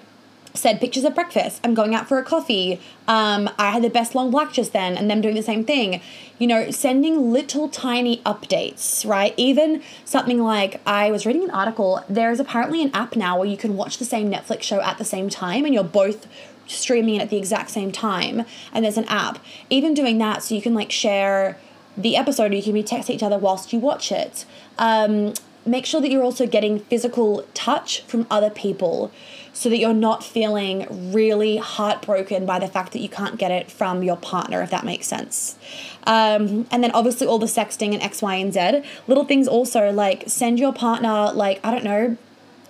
said 0.58 0.80
pictures 0.80 1.04
of 1.04 1.16
breakfast. 1.16 1.62
I'm 1.64 1.74
going 1.74 1.96
out 1.96 2.08
for 2.08 2.18
a 2.18 2.24
coffee. 2.24 2.80
Um, 3.08 3.50
I 3.58 3.72
had 3.72 3.84
the 3.84 3.90
best 3.90 4.16
long 4.16 4.32
black 4.32 4.52
just 4.52 4.74
then, 4.74 4.98
and 4.98 5.10
them 5.10 5.22
doing 5.22 5.36
the 5.36 5.44
same 5.44 5.64
thing. 5.64 6.02
You 6.40 6.48
know, 6.48 6.72
sending 6.72 7.32
little 7.32 7.70
tiny 7.70 8.18
updates, 8.24 9.08
right? 9.08 9.34
Even 9.38 9.82
something 10.06 10.42
like 10.42 10.82
I 10.86 11.12
was 11.12 11.26
reading 11.26 11.44
an 11.44 11.52
article. 11.52 12.04
There's 12.10 12.40
apparently 12.40 12.82
an 12.82 12.92
app 12.94 13.16
now 13.16 13.38
where 13.38 13.48
you 13.48 13.58
can 13.58 13.76
watch 13.78 13.98
the 13.98 14.06
same 14.06 14.32
Netflix 14.32 14.64
show 14.64 14.82
at 14.82 14.98
the 14.98 15.06
same 15.06 15.30
time, 15.30 15.66
and 15.66 15.74
you're 15.74 15.84
both 15.84 16.28
streaming 16.68 17.16
it 17.16 17.22
at 17.22 17.30
the 17.30 17.38
exact 17.38 17.70
same 17.70 17.92
time 17.92 18.44
and 18.74 18.84
there's 18.84 18.98
an 18.98 19.06
app 19.06 19.40
even 19.70 19.94
doing 19.94 20.18
that 20.18 20.44
so 20.44 20.54
you 20.56 20.62
can 20.62 20.74
like 20.74 20.92
share 20.92 21.58
the 21.98 22.16
episode 22.16 22.52
or 22.52 22.56
you 22.56 22.64
can 22.64 22.74
be 22.74 22.84
text 22.84 23.10
each 23.10 23.24
other 23.24 23.38
whilst 23.38 23.74
you 23.74 23.80
watch 23.80 24.12
it 24.12 24.46
um, 24.78 25.34
make 25.68 25.86
sure 25.86 26.02
that 26.02 26.10
you're 26.10 26.24
also 26.24 26.48
getting 26.48 26.80
physical 26.80 27.46
touch 27.54 28.02
from 28.04 28.26
other 28.32 28.50
people 28.50 29.12
so 29.54 29.70
that 29.70 29.78
you're 29.78 29.94
not 29.94 30.24
feeling 30.24 31.12
really 31.12 31.58
heartbroken 31.58 32.46
by 32.46 32.60
the 32.60 32.68
fact 32.68 32.94
that 32.94 33.00
you 33.00 33.10
can't 33.10 33.38
get 33.38 33.52
it 33.52 33.72
from 33.72 34.04
your 34.04 34.18
partner, 34.18 34.62
if 34.62 34.70
that 34.70 34.86
makes 34.86 35.08
sense. 35.08 35.58
Um, 36.06 36.68
and 36.72 36.84
then 36.84 36.92
obviously 36.92 37.28
all 37.28 37.40
the 37.40 37.48
sexting 37.48 37.94
and 37.94 38.02
X, 38.02 38.22
Y, 38.22 38.36
and 38.36 38.54
Z. 38.54 38.84
Little 39.08 39.26
things 39.26 39.48
also 39.48 39.92
like 39.92 40.24
send 40.28 40.60
your 40.60 40.74
partner, 40.74 41.32
like, 41.34 41.60
I 41.64 41.72
don't 41.72 41.84
know, 41.84 42.18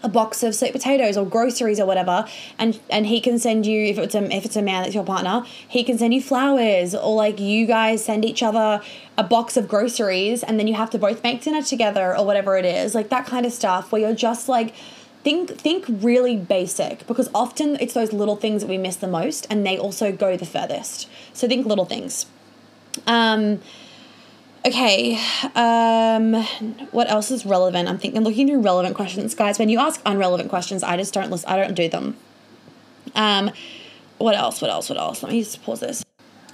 a 0.03 0.09
box 0.09 0.43
of 0.43 0.53
sweet 0.53 0.71
potatoes 0.71 1.17
or 1.17 1.25
groceries 1.25 1.79
or 1.79 1.85
whatever 1.85 2.25
and 2.57 2.79
and 2.89 3.07
he 3.07 3.19
can 3.19 3.39
send 3.39 3.65
you 3.65 3.85
if 3.85 3.97
it's 3.97 4.15
a 4.15 4.35
if 4.35 4.45
it's 4.45 4.55
a 4.55 4.61
man 4.61 4.83
that's 4.83 4.93
your 4.93 5.03
partner 5.03 5.43
he 5.67 5.83
can 5.83 5.97
send 5.97 6.13
you 6.13 6.21
flowers 6.21 6.93
or 6.93 7.15
like 7.15 7.39
you 7.39 7.65
guys 7.65 8.03
send 8.05 8.23
each 8.23 8.43
other 8.43 8.81
a 9.17 9.23
box 9.23 9.57
of 9.57 9.67
groceries 9.67 10.43
and 10.43 10.59
then 10.59 10.67
you 10.67 10.75
have 10.75 10.89
to 10.89 10.99
both 10.99 11.23
make 11.23 11.41
dinner 11.41 11.61
together 11.61 12.15
or 12.15 12.25
whatever 12.25 12.57
it 12.57 12.65
is 12.65 12.93
like 12.93 13.09
that 13.09 13.25
kind 13.25 13.45
of 13.45 13.51
stuff 13.51 13.91
where 13.91 14.01
you're 14.01 14.13
just 14.13 14.47
like 14.47 14.73
think 15.27 15.49
think 15.49 15.85
really 15.89 16.37
basic 16.37 17.05
because 17.05 17.29
often 17.35 17.75
it's 17.81 17.93
those 17.93 18.13
little 18.13 18.37
things 18.37 18.61
that 18.61 18.69
we 18.69 18.77
miss 18.77 18.95
the 18.95 19.07
most 19.07 19.45
and 19.49 19.65
they 19.65 19.77
also 19.77 20.11
go 20.11 20.37
the 20.37 20.45
furthest. 20.45 21.09
So 21.33 21.49
think 21.49 21.65
little 21.65 21.83
things. 21.83 22.27
Um 23.05 23.59
Okay, 24.65 25.17
um, 25.55 26.33
what 26.91 27.09
else 27.09 27.31
is 27.31 27.45
relevant? 27.45 27.87
I'm 27.87 27.97
thinking, 27.97 28.23
looking 28.23 28.47
through 28.47 28.61
relevant 28.61 28.95
questions, 28.95 29.33
guys. 29.35 29.59
When 29.59 29.69
you 29.69 29.79
ask 29.79 30.01
unrelevant 30.05 30.49
questions, 30.49 30.83
I 30.83 30.97
just 30.97 31.13
don't 31.13 31.29
listen. 31.29 31.49
I 31.49 31.57
don't 31.57 31.73
do 31.73 31.87
them. 31.87 32.17
Um, 33.15 33.51
what 34.17 34.35
else? 34.35 34.61
What 34.61 34.71
else? 34.71 34.89
What 34.89 34.97
else? 34.97 35.23
Let 35.23 35.31
me 35.31 35.43
just 35.43 35.63
pause 35.63 35.79
this. 35.79 36.03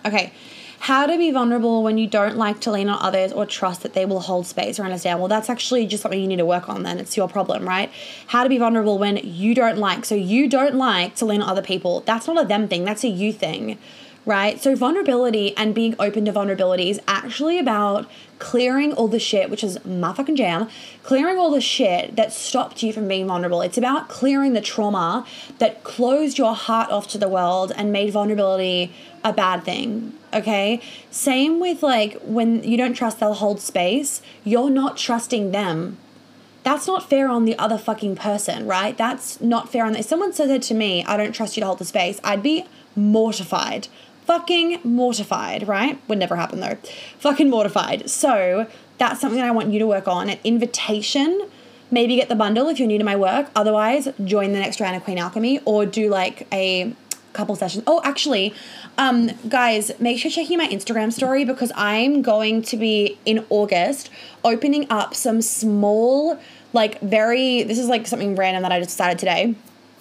Okay, 0.05 0.33
how 0.79 1.05
to 1.05 1.17
be 1.17 1.31
vulnerable 1.31 1.81
when 1.81 1.97
you 1.97 2.05
don't 2.05 2.35
like 2.35 2.59
to 2.61 2.71
lean 2.71 2.89
on 2.89 3.01
others 3.01 3.31
or 3.31 3.45
trust 3.45 3.83
that 3.83 3.93
they 3.93 4.05
will 4.05 4.19
hold 4.19 4.45
space 4.45 4.79
or 4.79 4.83
understand. 4.83 5.19
Well, 5.19 5.29
that's 5.29 5.49
actually 5.49 5.87
just 5.87 6.03
something 6.03 6.19
you 6.19 6.27
need 6.27 6.37
to 6.37 6.45
work 6.45 6.67
on. 6.67 6.83
Then 6.83 6.99
it's 6.99 7.15
your 7.15 7.29
problem, 7.29 7.65
right? 7.65 7.89
How 8.27 8.43
to 8.43 8.49
be 8.49 8.57
vulnerable 8.57 8.97
when 8.97 9.17
you 9.23 9.55
don't 9.55 9.77
like. 9.77 10.03
So 10.03 10.13
you 10.13 10.49
don't 10.49 10.75
like 10.75 11.15
to 11.15 11.25
lean 11.25 11.41
on 11.41 11.49
other 11.49 11.61
people. 11.61 12.01
That's 12.01 12.27
not 12.27 12.43
a 12.43 12.45
them 12.45 12.67
thing. 12.67 12.83
That's 12.83 13.05
a 13.05 13.07
you 13.07 13.31
thing 13.31 13.79
right? 14.25 14.61
So, 14.61 14.75
vulnerability 14.75 15.55
and 15.57 15.75
being 15.75 15.95
open 15.99 16.25
to 16.25 16.31
vulnerability 16.31 16.89
is 16.89 16.99
actually 17.07 17.59
about 17.59 18.09
clearing 18.39 18.93
all 18.93 19.07
the 19.07 19.19
shit, 19.19 19.49
which 19.49 19.63
is 19.63 19.83
my 19.85 20.13
fucking 20.13 20.35
jam, 20.35 20.69
clearing 21.03 21.37
all 21.37 21.51
the 21.51 21.61
shit 21.61 22.15
that 22.15 22.33
stopped 22.33 22.83
you 22.83 22.91
from 22.91 23.07
being 23.07 23.27
vulnerable. 23.27 23.61
It's 23.61 23.77
about 23.77 24.09
clearing 24.09 24.53
the 24.53 24.61
trauma 24.61 25.25
that 25.59 25.83
closed 25.83 26.37
your 26.37 26.55
heart 26.55 26.89
off 26.89 27.07
to 27.09 27.17
the 27.17 27.29
world 27.29 27.71
and 27.75 27.91
made 27.91 28.11
vulnerability 28.11 28.93
a 29.23 29.31
bad 29.31 29.63
thing. 29.63 30.13
Okay. 30.33 30.81
Same 31.11 31.59
with 31.59 31.83
like 31.83 32.19
when 32.21 32.63
you 32.63 32.77
don't 32.77 32.93
trust 32.93 33.19
they'll 33.19 33.33
hold 33.33 33.61
space, 33.61 34.21
you're 34.43 34.69
not 34.69 34.97
trusting 34.97 35.51
them. 35.51 35.97
That's 36.63 36.87
not 36.87 37.09
fair 37.09 37.27
on 37.27 37.45
the 37.45 37.57
other 37.57 37.77
fucking 37.77 38.15
person, 38.15 38.67
right? 38.67 38.97
That's 38.97 39.41
not 39.41 39.69
fair 39.69 39.85
on. 39.85 39.95
If 39.95 40.05
someone 40.05 40.31
said 40.33 40.61
to 40.61 40.73
me, 40.73 41.03
I 41.03 41.17
don't 41.17 41.33
trust 41.33 41.57
you 41.57 41.61
to 41.61 41.67
hold 41.67 41.79
the 41.79 41.85
space, 41.85 42.21
I'd 42.23 42.41
be 42.41 42.65
mortified 42.95 43.87
fucking 44.25 44.79
mortified, 44.83 45.67
right? 45.67 45.99
Would 46.07 46.17
never 46.17 46.35
happen 46.35 46.59
though. 46.59 46.77
Fucking 47.19 47.49
mortified. 47.49 48.09
So 48.09 48.67
that's 48.97 49.21
something 49.21 49.39
that 49.39 49.47
I 49.47 49.51
want 49.51 49.71
you 49.71 49.79
to 49.79 49.87
work 49.87 50.07
on. 50.07 50.29
An 50.29 50.39
invitation. 50.43 51.49
Maybe 51.91 52.15
get 52.15 52.29
the 52.29 52.35
bundle 52.35 52.69
if 52.69 52.79
you're 52.79 52.87
new 52.87 52.97
to 52.97 53.03
my 53.03 53.15
work. 53.15 53.49
Otherwise, 53.55 54.07
join 54.23 54.53
the 54.53 54.59
next 54.59 54.79
round 54.79 54.95
of 54.95 55.03
Queen 55.03 55.19
Alchemy 55.19 55.59
or 55.65 55.85
do 55.85 56.09
like 56.09 56.47
a 56.51 56.95
couple 57.33 57.55
sessions. 57.55 57.83
Oh, 57.85 58.01
actually, 58.03 58.53
um, 58.97 59.31
guys, 59.49 59.91
make 59.99 60.19
sure 60.19 60.31
checking 60.31 60.57
my 60.57 60.67
Instagram 60.67 61.11
story 61.11 61.45
because 61.45 61.71
I'm 61.75 62.21
going 62.21 62.61
to 62.63 62.77
be 62.77 63.17
in 63.25 63.45
August 63.49 64.09
opening 64.43 64.87
up 64.89 65.13
some 65.13 65.41
small, 65.41 66.39
like 66.73 66.99
very. 67.01 67.63
This 67.63 67.77
is 67.77 67.87
like 67.87 68.07
something 68.07 68.35
random 68.35 68.63
that 68.63 68.71
I 68.71 68.79
just 68.79 68.91
started 68.91 69.19
today 69.19 69.55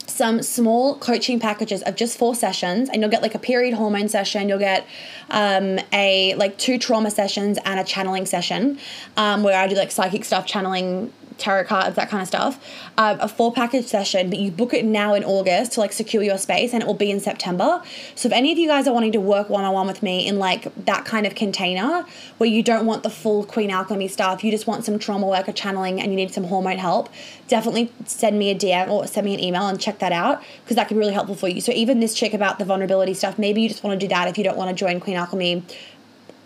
some 0.06 0.42
small 0.42 0.96
coaching 0.96 1.38
packages 1.38 1.82
of 1.82 1.96
just 1.96 2.18
four 2.18 2.34
sessions 2.34 2.88
and 2.88 3.00
you'll 3.00 3.10
get 3.10 3.22
like 3.22 3.34
a 3.34 3.38
period 3.38 3.74
hormone 3.74 4.08
session 4.08 4.48
you'll 4.48 4.58
get 4.58 4.86
um, 5.30 5.78
a 5.92 6.34
like 6.34 6.56
two 6.58 6.78
trauma 6.78 7.10
sessions 7.10 7.58
and 7.64 7.78
a 7.78 7.84
channeling 7.84 8.26
session 8.26 8.78
um, 9.16 9.42
where 9.42 9.58
i 9.58 9.66
do 9.66 9.74
like 9.74 9.90
psychic 9.90 10.24
stuff 10.24 10.46
channeling 10.46 11.12
tarot 11.42 11.64
cards, 11.64 11.96
that 11.96 12.08
kind 12.08 12.22
of 12.22 12.28
stuff. 12.28 12.58
Um, 12.96 13.18
a 13.20 13.28
four 13.28 13.52
package 13.52 13.86
session, 13.86 14.30
but 14.30 14.38
you 14.38 14.50
book 14.50 14.72
it 14.72 14.84
now 14.84 15.14
in 15.14 15.24
August 15.24 15.72
to 15.72 15.80
like 15.80 15.92
secure 15.92 16.22
your 16.22 16.38
space 16.38 16.72
and 16.72 16.82
it 16.82 16.86
will 16.86 16.94
be 16.94 17.10
in 17.10 17.20
September. 17.20 17.82
So 18.14 18.28
if 18.28 18.32
any 18.32 18.52
of 18.52 18.58
you 18.58 18.68
guys 18.68 18.86
are 18.86 18.94
wanting 18.94 19.12
to 19.12 19.20
work 19.20 19.50
one 19.50 19.64
on 19.64 19.74
one 19.74 19.86
with 19.86 20.02
me 20.02 20.26
in 20.26 20.38
like 20.38 20.72
that 20.84 21.04
kind 21.04 21.26
of 21.26 21.34
container 21.34 22.06
where 22.38 22.48
you 22.48 22.62
don't 22.62 22.86
want 22.86 23.02
the 23.02 23.10
full 23.10 23.44
Queen 23.44 23.70
Alchemy 23.70 24.08
stuff, 24.08 24.44
you 24.44 24.50
just 24.50 24.66
want 24.66 24.84
some 24.84 24.98
trauma 24.98 25.26
work 25.26 25.48
or 25.48 25.52
channeling 25.52 26.00
and 26.00 26.12
you 26.12 26.16
need 26.16 26.32
some 26.32 26.44
hormone 26.44 26.78
help, 26.78 27.08
definitely 27.48 27.92
send 28.06 28.38
me 28.38 28.50
a 28.50 28.54
DM 28.54 28.88
or 28.88 29.06
send 29.06 29.24
me 29.24 29.34
an 29.34 29.40
email 29.40 29.66
and 29.66 29.80
check 29.80 29.98
that 29.98 30.12
out 30.12 30.42
because 30.62 30.76
that 30.76 30.88
could 30.88 30.94
be 30.94 31.00
really 31.00 31.12
helpful 31.12 31.34
for 31.34 31.48
you. 31.48 31.60
So 31.60 31.72
even 31.72 32.00
this 32.00 32.14
chick 32.14 32.32
about 32.32 32.58
the 32.58 32.64
vulnerability 32.64 33.14
stuff, 33.14 33.38
maybe 33.38 33.62
you 33.62 33.68
just 33.68 33.82
want 33.82 33.98
to 33.98 34.06
do 34.06 34.08
that 34.08 34.28
if 34.28 34.38
you 34.38 34.44
don't 34.44 34.56
want 34.56 34.70
to 34.70 34.76
join 34.76 35.00
Queen 35.00 35.16
Alchemy 35.16 35.62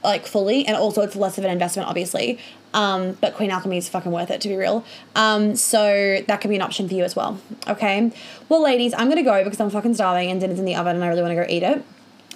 like 0.06 0.26
fully, 0.26 0.64
and 0.66 0.76
also 0.76 1.02
it's 1.02 1.16
less 1.16 1.36
of 1.36 1.44
an 1.44 1.50
investment, 1.50 1.88
obviously. 1.88 2.38
Um, 2.72 3.16
but 3.20 3.34
Queen 3.34 3.50
Alchemy 3.50 3.78
is 3.78 3.88
fucking 3.88 4.12
worth 4.12 4.30
it 4.30 4.40
to 4.42 4.48
be 4.48 4.56
real. 4.56 4.84
Um, 5.14 5.56
so 5.56 6.22
that 6.26 6.40
could 6.40 6.48
be 6.48 6.56
an 6.56 6.62
option 6.62 6.88
for 6.88 6.94
you 6.94 7.04
as 7.04 7.16
well. 7.16 7.38
Okay. 7.68 8.12
Well, 8.48 8.62
ladies, 8.62 8.94
I'm 8.94 9.08
gonna 9.08 9.22
go 9.22 9.42
because 9.44 9.60
I'm 9.60 9.70
fucking 9.70 9.94
starving 9.94 10.30
and 10.30 10.40
dinner's 10.40 10.58
in 10.58 10.64
the 10.64 10.76
oven 10.76 10.96
and 10.96 11.04
I 11.04 11.08
really 11.08 11.22
want 11.22 11.32
to 11.32 11.36
go 11.36 11.46
eat 11.48 11.62
it. 11.62 11.84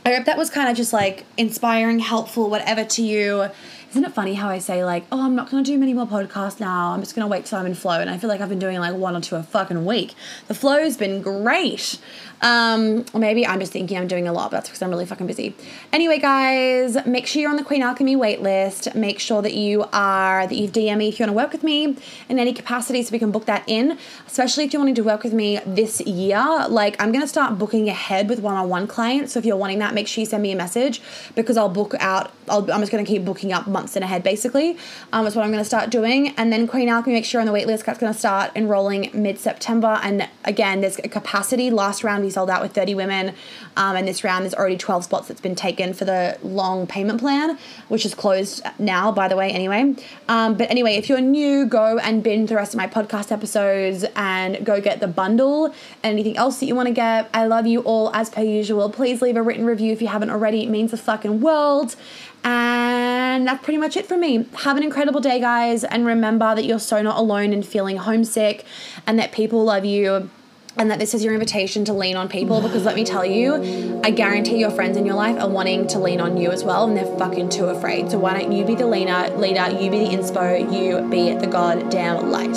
I 0.04 0.14
hope 0.14 0.24
that 0.24 0.38
was 0.38 0.48
kind 0.50 0.68
of 0.68 0.76
just 0.76 0.92
like 0.92 1.24
inspiring, 1.37 1.98
helpful, 1.98 2.48
whatever 2.48 2.85
to 2.85 3.02
you. 3.02 3.50
Isn't 3.90 4.05
it 4.05 4.12
funny 4.12 4.35
how 4.35 4.48
I 4.48 4.59
say 4.59 4.85
like, 4.85 5.05
oh, 5.11 5.20
I'm 5.20 5.35
not 5.35 5.50
gonna 5.50 5.64
do 5.64 5.76
many 5.76 5.94
more 5.94 6.07
podcasts 6.07 6.61
now. 6.61 6.92
I'm 6.92 7.00
just 7.00 7.16
gonna 7.16 7.26
wait 7.26 7.44
till 7.44 7.59
I'm 7.59 7.66
in 7.66 7.74
flow, 7.74 8.00
and 8.00 8.09
I 8.09 8.18
feel 8.18 8.29
like 8.29 8.40
I've 8.40 8.48
been 8.48 8.61
doing 8.61 8.79
like 8.79 8.94
one 8.94 9.16
or 9.16 9.20
two 9.20 9.35
a 9.35 9.42
fucking 9.42 9.85
week. 9.85 10.14
The 10.46 10.55
flow's 10.55 10.96
been 10.96 11.22
great. 11.22 11.98
Um, 12.42 13.05
or 13.12 13.20
maybe 13.20 13.46
I'm 13.46 13.61
just 13.61 13.72
thinking 13.72 13.98
I'm 13.98 14.07
doing 14.07 14.26
a 14.26 14.33
lot, 14.33 14.50
but 14.50 14.59
that's 14.59 14.68
because 14.68 14.81
I'm 14.81 14.90
really 14.90 15.05
fucking 15.05 15.26
busy. 15.26 15.55
Anyway, 15.92 16.18
guys, 16.18 16.96
make 17.05 17.26
sure 17.26 17.42
you're 17.42 17.50
on 17.50 17.57
the 17.57 17.64
Queen 17.64 17.83
Alchemy 17.83 18.16
waitlist. 18.16 18.94
Make 18.94 19.18
sure 19.18 19.42
that 19.42 19.55
you 19.55 19.85
are 19.92 20.46
that 20.46 20.55
you've 20.55 20.72
DM 20.72 20.98
me 20.98 21.09
if 21.09 21.18
you 21.18 21.24
want 21.24 21.31
to 21.31 21.37
work 21.37 21.53
with 21.53 21.64
me 21.64 21.96
in 22.29 22.38
any 22.38 22.53
capacity, 22.53 23.03
so 23.03 23.11
we 23.12 23.18
can 23.18 23.31
book 23.31 23.46
that 23.46 23.64
in. 23.66 23.98
Especially 24.26 24.64
if 24.64 24.72
you're 24.72 24.81
wanting 24.81 24.94
to 24.94 25.03
work 25.03 25.24
with 25.24 25.33
me 25.33 25.59
this 25.66 26.00
year. 26.03 26.64
Like 26.68 26.94
I'm 27.03 27.11
gonna 27.11 27.26
start 27.26 27.59
booking 27.59 27.88
ahead 27.88 28.29
with 28.29 28.38
one-on-one 28.38 28.87
clients. 28.87 29.33
So 29.33 29.40
if 29.40 29.44
you're 29.44 29.57
wanting 29.57 29.81
that, 29.81 29.94
make 29.94 30.07
sure 30.07 30.22
you 30.22 30.26
send 30.26 30.42
me 30.44 30.53
a 30.53 30.57
message 30.57 31.03
because 31.35 31.57
I'll 31.57 31.68
book 31.68 31.94
out. 31.98 32.31
I'll, 32.48 32.70
I'm 32.70 32.81
just 32.81 32.92
gonna 32.92 33.05
keep 33.05 33.24
booking 33.24 33.53
up 33.53 33.66
months 33.80 33.96
in 33.96 34.02
ahead, 34.02 34.22
basically. 34.22 34.76
Um, 35.12 35.24
that's 35.24 35.34
what 35.34 35.44
I'm 35.44 35.50
gonna 35.50 35.64
start 35.64 35.90
doing. 35.90 36.28
And 36.36 36.52
then 36.52 36.68
Queen 36.68 36.88
Alchemy, 36.88 37.14
make 37.14 37.24
sure 37.24 37.40
on 37.40 37.46
the 37.46 37.52
waitlist. 37.52 37.84
That's 37.84 37.98
gonna 37.98 38.12
start 38.12 38.52
enrolling 38.54 39.10
mid-September. 39.14 39.98
And 40.02 40.28
again, 40.44 40.82
there's 40.82 40.98
a 40.98 41.08
capacity. 41.08 41.70
Last 41.70 42.04
round 42.04 42.22
we 42.24 42.30
sold 42.30 42.50
out 42.50 42.60
with 42.62 42.72
30 42.72 42.94
women, 42.94 43.34
um, 43.76 43.96
and 43.96 44.06
this 44.06 44.22
round 44.22 44.44
there's 44.44 44.54
already 44.54 44.76
12 44.76 45.04
spots 45.04 45.28
that's 45.28 45.40
been 45.40 45.54
taken 45.54 45.94
for 45.94 46.04
the 46.04 46.38
long 46.42 46.86
payment 46.86 47.20
plan, 47.20 47.58
which 47.88 48.04
is 48.04 48.14
closed 48.14 48.62
now, 48.78 49.10
by 49.10 49.28
the 49.28 49.36
way. 49.36 49.50
Anyway, 49.50 49.94
um, 50.28 50.54
but 50.54 50.70
anyway, 50.70 50.94
if 50.94 51.08
you're 51.08 51.20
new, 51.20 51.64
go 51.64 51.98
and 51.98 52.22
binge 52.22 52.50
the 52.50 52.56
rest 52.56 52.74
of 52.74 52.78
my 52.78 52.86
podcast 52.86 53.32
episodes 53.32 54.04
and 54.14 54.64
go 54.64 54.80
get 54.80 55.00
the 55.00 55.08
bundle. 55.08 55.74
Anything 56.04 56.36
else 56.36 56.60
that 56.60 56.66
you 56.66 56.74
want 56.74 56.88
to 56.88 56.94
get, 56.94 57.30
I 57.32 57.46
love 57.46 57.66
you 57.66 57.80
all 57.80 58.14
as 58.14 58.28
per 58.28 58.42
usual. 58.42 58.90
Please 58.90 59.22
leave 59.22 59.36
a 59.36 59.42
written 59.42 59.64
review 59.64 59.92
if 59.92 60.02
you 60.02 60.08
haven't 60.08 60.30
already. 60.30 60.64
It 60.64 60.68
means 60.68 60.90
the 60.90 60.98
fucking 60.98 61.40
world. 61.40 61.96
And 62.44 63.46
that's 63.46 63.62
pretty 63.64 63.79
much 63.79 63.96
it 63.96 64.07
for 64.07 64.16
me. 64.16 64.46
Have 64.59 64.76
an 64.76 64.83
incredible 64.83 65.20
day, 65.20 65.40
guys, 65.40 65.85
and 65.85 66.07
remember 66.07 66.55
that 66.55 66.64
you're 66.64 66.79
so 66.79 67.03
not 67.03 67.18
alone 67.18 67.53
in 67.53 67.62
feeling 67.62 67.98
homesick 67.98 68.64
and 69.07 69.18
that 69.18 69.33
people 69.33 69.64
love 69.64 69.85
you 69.85 70.31
and 70.76 70.90
that 70.90 70.98
this 70.98 71.14
is 71.14 71.24
your 71.24 71.35
invitation 71.35 71.85
to 71.85 71.92
lean 71.92 72.16
on 72.16 72.29
people 72.29 72.61
because 72.62 72.85
let 72.85 72.94
me 72.94 73.05
tell 73.05 73.24
you, 73.24 74.00
I 74.05 74.11
guarantee 74.11 74.59
your 74.59 74.70
friends 74.70 74.96
in 74.96 75.05
your 75.05 75.16
life 75.16 75.38
are 75.38 75.48
wanting 75.48 75.87
to 75.88 75.98
lean 75.98 76.20
on 76.20 76.37
you 76.37 76.50
as 76.50 76.64
well 76.64 76.87
and 76.87 76.96
they're 76.96 77.18
fucking 77.18 77.50
too 77.50 77.66
afraid. 77.66 78.11
So 78.11 78.18
why 78.18 78.38
don't 78.38 78.53
you 78.53 78.64
be 78.64 78.74
the 78.74 78.87
leaner, 78.87 79.29
leader, 79.37 79.68
you 79.70 79.90
be 79.90 79.98
the 79.98 80.16
inspo, 80.16 80.61
you 80.72 81.09
be 81.11 81.35
the 81.35 81.46
goddamn 81.46 82.31
light. 82.31 82.57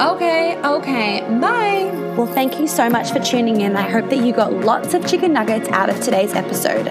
Okay, 0.00 0.56
okay, 0.62 1.20
bye. 1.40 1.90
Well, 2.16 2.32
thank 2.32 2.60
you 2.60 2.68
so 2.68 2.88
much 2.88 3.10
for 3.10 3.18
tuning 3.18 3.62
in. 3.62 3.74
I 3.76 3.88
hope 3.88 4.08
that 4.10 4.24
you 4.24 4.32
got 4.32 4.52
lots 4.52 4.94
of 4.94 5.04
chicken 5.06 5.32
nuggets 5.32 5.68
out 5.70 5.90
of 5.90 6.00
today's 6.00 6.34
episode. 6.34 6.86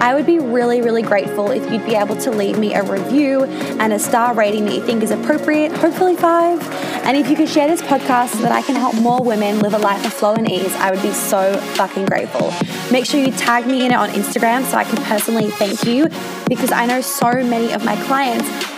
I 0.00 0.14
would 0.14 0.26
be 0.26 0.38
really, 0.38 0.80
really 0.80 1.02
grateful 1.02 1.50
if 1.50 1.70
you'd 1.70 1.84
be 1.84 1.94
able 1.94 2.16
to 2.16 2.30
leave 2.30 2.58
me 2.58 2.74
a 2.74 2.82
review 2.82 3.44
and 3.44 3.92
a 3.92 3.98
star 3.98 4.34
rating 4.34 4.64
that 4.66 4.74
you 4.74 4.82
think 4.84 5.02
is 5.02 5.10
appropriate, 5.10 5.72
hopefully 5.72 6.16
five. 6.16 6.60
And 7.04 7.16
if 7.16 7.28
you 7.28 7.36
could 7.36 7.48
share 7.48 7.68
this 7.68 7.82
podcast 7.82 8.30
so 8.30 8.42
that 8.42 8.52
I 8.52 8.62
can 8.62 8.76
help 8.76 8.94
more 8.96 9.22
women 9.22 9.60
live 9.60 9.74
a 9.74 9.78
life 9.78 10.04
of 10.06 10.12
flow 10.12 10.34
and 10.34 10.50
ease, 10.50 10.74
I 10.76 10.90
would 10.90 11.02
be 11.02 11.12
so 11.12 11.54
fucking 11.74 12.06
grateful. 12.06 12.52
Make 12.90 13.06
sure 13.06 13.20
you 13.20 13.30
tag 13.32 13.66
me 13.66 13.84
in 13.84 13.92
it 13.92 13.96
on 13.96 14.10
Instagram 14.10 14.64
so 14.64 14.76
I 14.76 14.84
can 14.84 15.02
personally 15.04 15.50
thank 15.50 15.84
you 15.84 16.08
because 16.48 16.72
I 16.72 16.86
know 16.86 17.00
so 17.00 17.30
many 17.32 17.72
of 17.72 17.84
my 17.84 17.96
clients 18.04 18.48